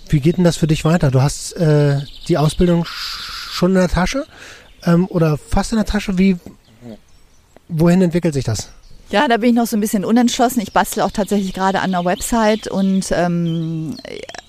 [0.08, 1.12] wie geht denn das für dich weiter?
[1.12, 4.26] Du hast äh, die Ausbildung schon in der Tasche
[4.84, 6.18] ähm, oder fast in der Tasche.
[6.18, 6.38] Wie,
[7.68, 8.70] wohin entwickelt sich das?
[9.12, 10.62] Ja, da bin ich noch so ein bisschen unentschlossen.
[10.62, 13.98] Ich bastel auch tatsächlich gerade an der Website und ähm,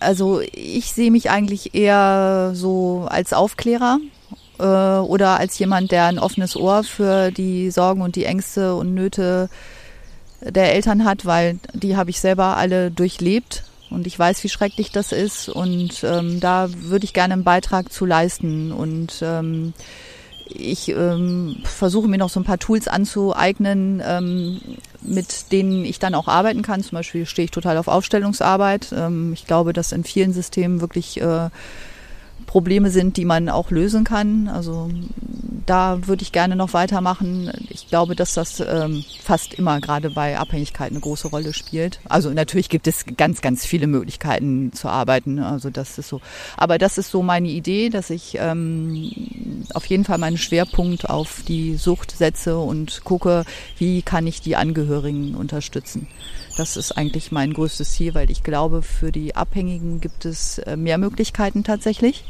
[0.01, 3.99] also ich sehe mich eigentlich eher so als Aufklärer
[4.59, 8.95] äh, oder als jemand, der ein offenes Ohr für die Sorgen und die Ängste und
[8.95, 9.51] Nöte
[10.41, 14.91] der Eltern hat, weil die habe ich selber alle durchlebt und ich weiß, wie schrecklich
[14.91, 19.75] das ist und ähm, da würde ich gerne einen Beitrag zu leisten und ähm,
[20.49, 24.61] ich ähm, versuche mir noch so ein paar Tools anzueignen, ähm,
[25.03, 26.83] mit denen ich dann auch arbeiten kann.
[26.83, 28.93] Zum Beispiel stehe ich total auf Aufstellungsarbeit.
[28.97, 31.51] Ähm, ich glaube, dass in vielen Systemen wirklich äh,
[32.47, 34.49] Probleme sind, die man auch lösen kann.
[34.49, 34.91] Also
[35.67, 37.51] da würde ich gerne noch weitermachen.
[37.71, 42.01] Ich glaube, dass das ähm, fast immer gerade bei Abhängigkeit eine große Rolle spielt.
[42.09, 45.41] Also natürlich gibt es ganz, ganz viele Möglichkeiten zu arbeiten.
[45.41, 46.21] Also das ist so.
[46.57, 51.43] Aber das ist so meine Idee, dass ich ähm, auf jeden Fall meinen Schwerpunkt auf
[51.47, 53.45] die Sucht setze und gucke,
[53.79, 56.07] wie kann ich die Angehörigen unterstützen.
[56.57, 60.77] Das ist eigentlich mein größtes Ziel, weil ich glaube, für die Abhängigen gibt es äh,
[60.77, 62.25] mehr Möglichkeiten tatsächlich.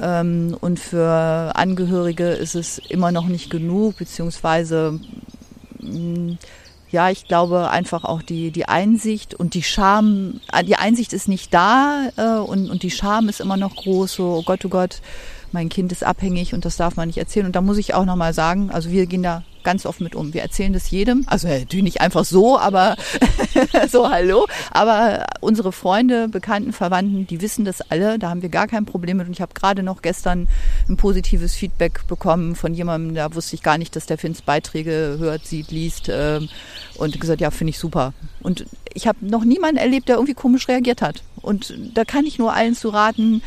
[0.00, 5.00] Ähm, und für Angehörige ist es immer noch nicht genug, beziehungsweise
[5.80, 6.34] mm,
[6.92, 11.26] ja, ich glaube einfach auch die, die Einsicht und die Scham, äh, die Einsicht ist
[11.26, 14.68] nicht da äh, und, und die Scham ist immer noch groß, so, oh Gott, oh
[14.68, 15.00] Gott,
[15.50, 17.46] mein Kind ist abhängig und das darf man nicht erzählen.
[17.46, 20.34] Und da muss ich auch nochmal sagen, also wir gehen da ganz oft mit um.
[20.34, 21.24] Wir erzählen das jedem.
[21.26, 22.96] Also natürlich nicht einfach so, aber
[23.88, 24.46] so hallo.
[24.70, 28.18] Aber unsere Freunde, Bekannten, Verwandten, die wissen das alle.
[28.18, 29.26] Da haben wir gar kein Problem mit.
[29.26, 30.48] Und ich habe gerade noch gestern
[30.88, 35.16] ein positives Feedback bekommen von jemandem, da wusste ich gar nicht, dass der Finns Beiträge
[35.18, 36.48] hört, sieht, liest ähm,
[36.96, 38.12] und gesagt, ja, finde ich super.
[38.40, 41.22] Und ich habe noch niemanden erlebt, der irgendwie komisch reagiert hat.
[41.40, 43.42] Und da kann ich nur allen zu raten,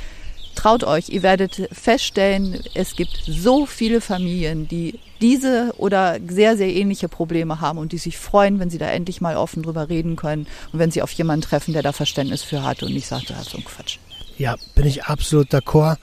[0.55, 6.73] traut euch, ihr werdet feststellen, es gibt so viele Familien, die diese oder sehr, sehr
[6.73, 10.15] ähnliche Probleme haben und die sich freuen, wenn sie da endlich mal offen drüber reden
[10.15, 13.29] können und wenn sie auf jemanden treffen, der da Verständnis für hat und nicht sagt,
[13.29, 13.97] das ist so ein Quatsch.
[14.37, 15.97] Ja, bin ich absolut d'accord.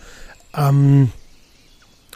[0.54, 1.10] Ähm,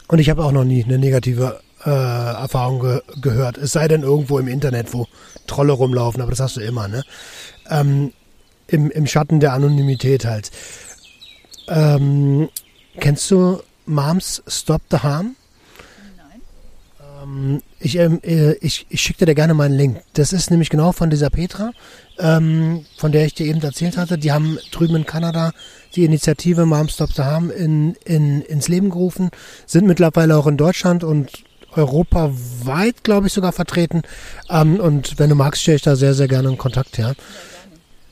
[0.07, 3.57] und ich habe auch noch nie eine negative äh, Erfahrung ge gehört.
[3.57, 5.07] Es sei denn irgendwo im Internet, wo
[5.45, 7.03] Trolle rumlaufen, aber das hast du immer, ne?
[7.69, 8.13] Ähm,
[8.67, 10.51] im, Im Schatten der Anonymität halt.
[11.69, 12.49] Ähm,
[12.99, 15.35] kennst du Moms Stop the Harm?
[17.37, 20.01] Ähm, ich, ähm, äh, ich, ich schicke dir gerne meinen Link.
[20.13, 21.71] Das ist nämlich genau von dieser Petra,
[22.17, 24.17] ähm, von der ich dir eben erzählt hatte.
[24.17, 25.51] Die haben drüben in Kanada
[25.95, 29.29] die Initiative Moms Stop the Harm in, in, ins Leben gerufen,
[29.65, 34.01] sind mittlerweile auch in Deutschland und europaweit, glaube ich, sogar vertreten.
[34.49, 37.15] Ähm, und wenn du magst, stehe ich da sehr, sehr gerne in Kontakt her.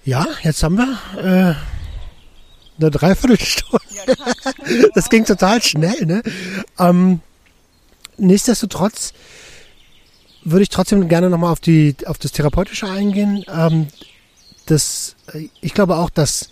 [0.03, 1.55] Ja, jetzt haben wir äh,
[2.80, 3.84] eine Dreiviertelstunde.
[4.93, 6.21] das ging total schnell, ne?
[6.78, 7.21] Ähm,
[8.18, 9.13] nichtsdestotrotz
[10.43, 13.43] würde ich trotzdem gerne nochmal auf die, auf das Therapeutische eingehen.
[13.51, 13.88] Ähm,
[14.68, 15.16] das,
[15.61, 16.49] ich glaube auch, dass,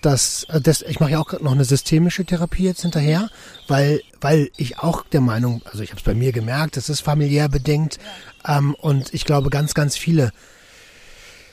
[0.00, 3.28] dass das, ich mache ja auch noch eine systemische Therapie jetzt hinterher,
[3.68, 7.00] weil, weil ich auch der Meinung, also ich habe es bei mir gemerkt, es ist
[7.00, 7.98] familiär bedingt
[8.46, 10.32] ähm, und ich glaube, ganz, ganz viele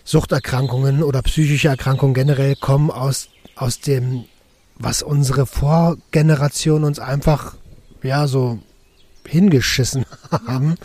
[0.03, 3.29] Suchterkrankungen oder psychische Erkrankungen generell kommen aus
[3.61, 4.25] aus dem,
[4.75, 7.55] was unsere Vorgeneration uns einfach,
[8.01, 8.59] ja, so
[9.27, 10.75] hingeschissen haben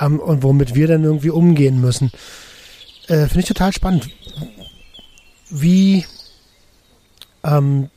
[0.00, 2.10] ähm, und womit wir dann irgendwie umgehen müssen.
[3.06, 4.08] Äh, Finde ich total spannend.
[5.50, 6.04] Wie,
[7.42, 7.90] ähm,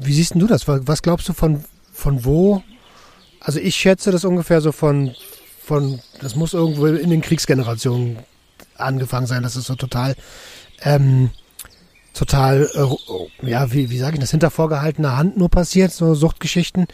[0.00, 0.66] wie siehst du das?
[0.66, 2.62] Was glaubst du von, von wo?
[3.40, 5.14] Also ich schätze das ungefähr so von,
[5.62, 8.18] von, das muss irgendwo in den Kriegsgenerationen
[8.76, 9.42] angefangen sein.
[9.42, 10.14] Das ist so total
[10.82, 11.30] ähm,
[12.14, 16.86] total, äh, ja, wie, wie sage ich das, hinter vorgehaltener Hand nur passiert, so Suchtgeschichten.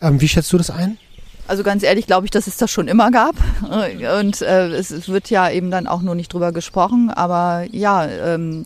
[0.00, 0.98] Ähm, wie schätzt du das ein?
[1.46, 3.34] Also ganz ehrlich glaube ich, dass es das schon immer gab.
[3.62, 7.10] Und äh, es wird ja eben dann auch nur nicht drüber gesprochen.
[7.10, 8.64] Aber ja, ähm,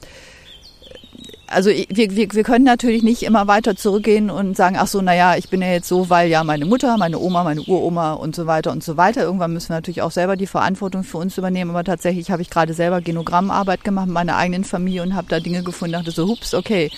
[1.50, 5.34] also wir, wir, wir können natürlich nicht immer weiter zurückgehen und sagen, ach so, naja,
[5.36, 8.46] ich bin ja jetzt so, weil ja meine Mutter, meine Oma, meine Uroma und so
[8.46, 9.22] weiter und so weiter.
[9.22, 11.70] Irgendwann müssen wir natürlich auch selber die Verantwortung für uns übernehmen.
[11.70, 15.40] Aber tatsächlich habe ich gerade selber Genogrammarbeit gemacht mit meiner eigenen Familie und habe da
[15.40, 16.90] Dinge gefunden, dachte so, hups, okay,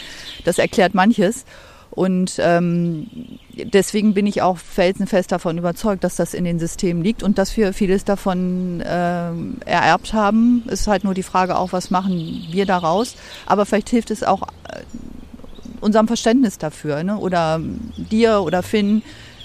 [0.45, 1.45] das erklärt manches.
[1.91, 3.09] Und ähm,
[3.53, 7.57] deswegen bin ich auch felsenfest davon überzeugt, dass das in den Systemen liegt und dass
[7.57, 9.33] wir vieles davon äh,
[9.67, 10.63] ererbt haben.
[10.69, 13.17] Ist halt nur die Frage auch, was machen wir daraus.
[13.47, 14.83] Aber vielleicht hilft es auch äh,
[15.81, 17.17] unserem Verständnis dafür, ne?
[17.17, 17.61] oder
[17.97, 19.03] dir oder Finn,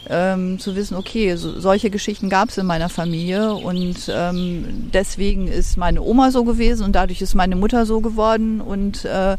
[0.10, 5.48] ähm, zu wissen, okay, so, solche Geschichten gab es in meiner Familie und ähm, deswegen
[5.48, 9.38] ist meine Oma so gewesen und dadurch ist meine Mutter so geworden und äh,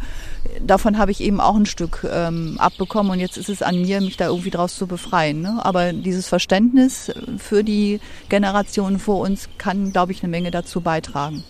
[0.60, 4.00] davon habe ich eben auch ein Stück ähm, abbekommen und jetzt ist es an mir,
[4.00, 5.40] mich da irgendwie draus zu befreien.
[5.42, 5.58] Ne?
[5.62, 11.44] Aber dieses Verständnis für die Generationen vor uns kann, glaube ich, eine Menge dazu beitragen.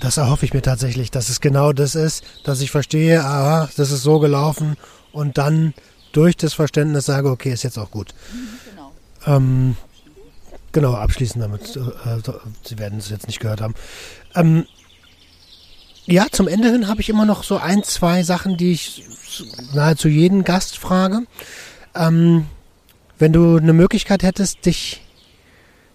[0.00, 3.92] Das erhoffe ich mir tatsächlich, dass es genau das ist, dass ich verstehe, aha, das
[3.92, 4.76] ist so gelaufen
[5.12, 5.74] und dann
[6.16, 8.14] durch das Verständnis sage, okay, ist jetzt auch gut.
[8.70, 8.92] Genau.
[9.26, 9.76] Ähm,
[10.72, 11.76] genau, abschließen damit.
[11.76, 12.22] Äh,
[12.64, 13.74] Sie werden es jetzt nicht gehört haben.
[14.34, 14.66] Ähm,
[16.06, 19.04] ja, zum Ende hin habe ich immer noch so ein, zwei Sachen, die ich
[19.74, 21.22] nahezu jeden Gast frage.
[21.94, 22.46] Ähm,
[23.18, 25.02] wenn du eine Möglichkeit hättest, dich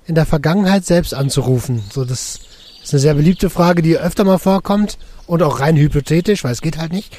[0.05, 2.39] in der Vergangenheit selbst anzurufen, so das
[2.84, 4.97] ist eine sehr beliebte Frage, die öfter mal vorkommt
[5.28, 7.15] und auch rein hypothetisch, weil es geht halt nicht.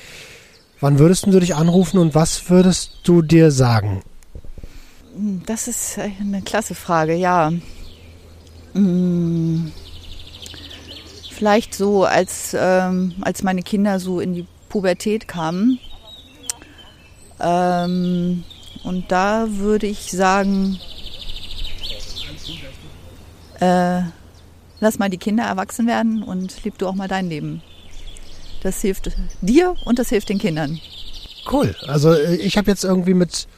[0.83, 4.03] Wann würdest du dich anrufen und was würdest du dir sagen?
[5.47, 7.53] Das ist eine klasse Frage, ja.
[8.73, 9.71] Hm.
[11.31, 15.79] Vielleicht so, als, ähm, als meine Kinder so in die Pubertät kamen.
[17.39, 18.43] Ähm,
[18.83, 20.81] und da würde ich sagen,
[23.61, 24.03] äh,
[24.81, 27.63] lass mal die Kinder erwachsen werden und leb du auch mal dein Leben.
[28.63, 29.11] Das hilft
[29.41, 30.81] dir und das hilft den Kindern.
[31.51, 31.75] Cool.
[31.89, 33.49] Also äh, ich habe jetzt irgendwie mit,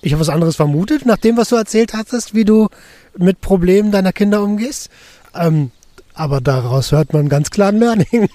[0.00, 2.68] ich habe was anderes vermutet, nach dem, was du erzählt hattest, wie du
[3.16, 4.88] mit Problemen deiner Kinder umgehst.
[5.34, 5.70] Ähm,
[6.14, 8.28] aber daraus hört man ganz klar ein Learning.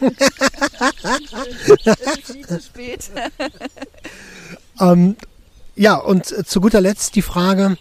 [2.23, 3.11] zu spät.
[4.79, 5.15] ähm,
[5.75, 7.77] ja, und zu guter Letzt die Frage,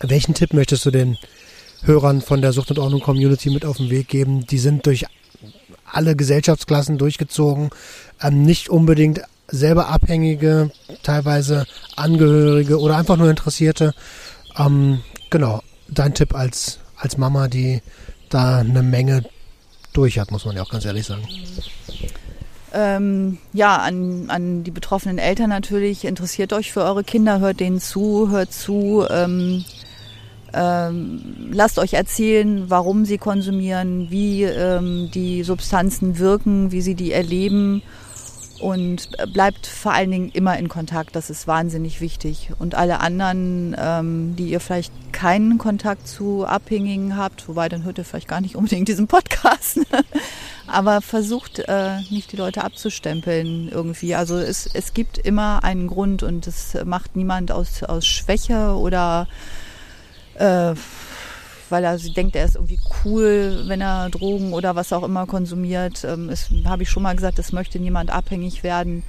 [0.00, 1.18] welchen Tipp möchtest du den
[1.84, 4.46] Hörern von der Sucht und Ordnung Community mit auf den Weg geben?
[4.46, 5.06] Die sind durch
[5.92, 7.70] alle Gesellschaftsklassen durchgezogen,
[8.20, 10.70] ähm, nicht unbedingt selber Abhängige,
[11.02, 11.66] teilweise
[11.96, 13.94] Angehörige oder einfach nur Interessierte.
[14.56, 17.82] Ähm, genau, dein Tipp als, als Mama, die
[18.30, 19.24] da eine Menge
[19.92, 21.26] durch hat, muss man ja auch ganz ehrlich sagen.
[22.74, 26.06] Ähm, ja, an, an die betroffenen Eltern natürlich.
[26.06, 29.04] Interessiert euch für eure Kinder, hört denen zu, hört zu.
[29.10, 29.64] Ähm,
[30.54, 37.12] ähm, lasst euch erzählen, warum sie konsumieren, wie ähm, die Substanzen wirken, wie sie die
[37.12, 37.82] erleben
[38.62, 41.16] und bleibt vor allen Dingen immer in Kontakt.
[41.16, 42.50] Das ist wahnsinnig wichtig.
[42.58, 47.98] Und alle anderen, ähm, die ihr vielleicht keinen Kontakt zu Abhängigen habt, wobei dann hört
[47.98, 49.80] ihr vielleicht gar nicht unbedingt diesen Podcast,
[50.66, 54.14] aber versucht äh, nicht die Leute abzustempeln irgendwie.
[54.14, 59.26] Also es, es gibt immer einen Grund und es macht niemand aus, aus Schwäche oder
[60.42, 60.74] äh,
[61.70, 66.04] weil er denkt, er ist irgendwie cool, wenn er Drogen oder was auch immer konsumiert.
[66.04, 66.30] Ähm,
[66.66, 69.02] habe ich schon mal gesagt, es möchte niemand abhängig werden.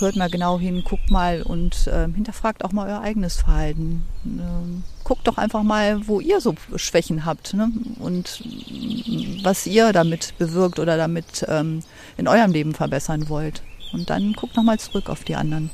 [0.00, 4.02] Hört mal genau hin, guckt mal und äh, hinterfragt auch mal euer eigenes Verhalten.
[4.24, 7.70] Ähm, guckt doch einfach mal, wo ihr so Schwächen habt ne?
[7.98, 8.42] und
[9.44, 11.82] was ihr damit bewirkt oder damit ähm,
[12.16, 13.62] in eurem Leben verbessern wollt.
[13.92, 15.70] Und dann guckt nochmal zurück auf die anderen.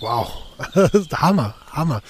[0.00, 0.32] Wow,
[1.12, 2.00] Hammer, Hammer.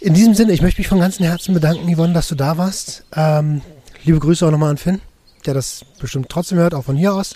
[0.00, 3.04] In diesem Sinne, ich möchte mich von ganzem Herzen bedanken, Yvonne, dass du da warst.
[3.14, 3.62] Ähm,
[4.04, 5.00] liebe Grüße auch nochmal an Finn,
[5.46, 7.34] der das bestimmt trotzdem hört, auch von hier aus.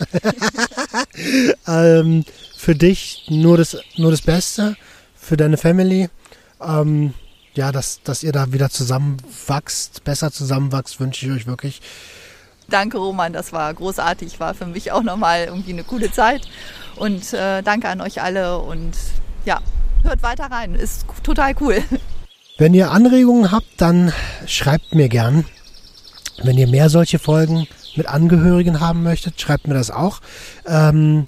[1.66, 2.24] ähm,
[2.56, 4.76] für dich nur das, nur das Beste,
[5.14, 6.10] für deine Family.
[6.60, 7.14] Ähm,
[7.54, 11.80] ja, dass, dass ihr da wieder zusammenwachst, besser zusammenwachst, wünsche ich euch wirklich.
[12.68, 16.46] Danke, Roman, das war großartig, war für mich auch nochmal irgendwie eine coole Zeit.
[16.96, 18.92] Und äh, danke an euch alle und
[19.44, 19.60] ja,
[20.02, 21.82] hört weiter rein, ist total cool.
[22.60, 24.12] Wenn ihr Anregungen habt, dann
[24.44, 25.46] schreibt mir gern.
[26.44, 30.20] Wenn ihr mehr solche Folgen mit Angehörigen haben möchtet, schreibt mir das auch.
[30.66, 31.24] Ähm,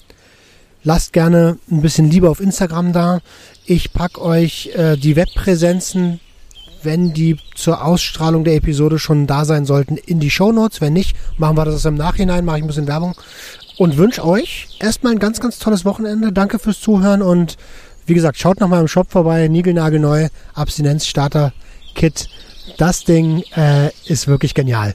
[0.85, 3.21] lasst gerne ein bisschen Liebe auf Instagram da.
[3.65, 6.21] Ich packe euch äh, die Webpräsenzen,
[6.83, 10.83] wenn die zur Ausstrahlung der Episode schon da sein sollten, in die Show Notes.
[10.83, 13.15] Wenn nicht, machen wir das im Nachhinein, mache ich ein bisschen Werbung.
[13.79, 16.31] Und wünsche euch erstmal ein ganz, ganz tolles Wochenende.
[16.31, 17.57] Danke fürs Zuhören und
[18.13, 22.29] wie gesagt, schaut nochmal im Shop vorbei, niegelnagelneu, Abstinenz-Starter-Kit.
[22.77, 24.95] Das Ding äh, ist wirklich genial.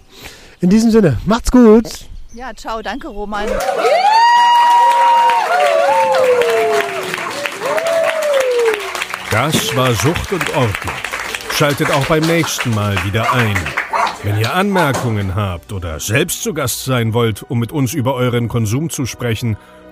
[0.62, 2.06] In diesem Sinne, macht's gut.
[2.36, 3.48] Ja, ciao, danke Roman.
[9.32, 10.94] Das war Sucht und Ordnung.
[11.54, 13.58] Schaltet auch beim nächsten Mal wieder ein.
[14.22, 18.48] Wenn ihr Anmerkungen habt oder selbst zu Gast sein wollt, um mit uns über euren
[18.48, 19.58] Konsum zu sprechen,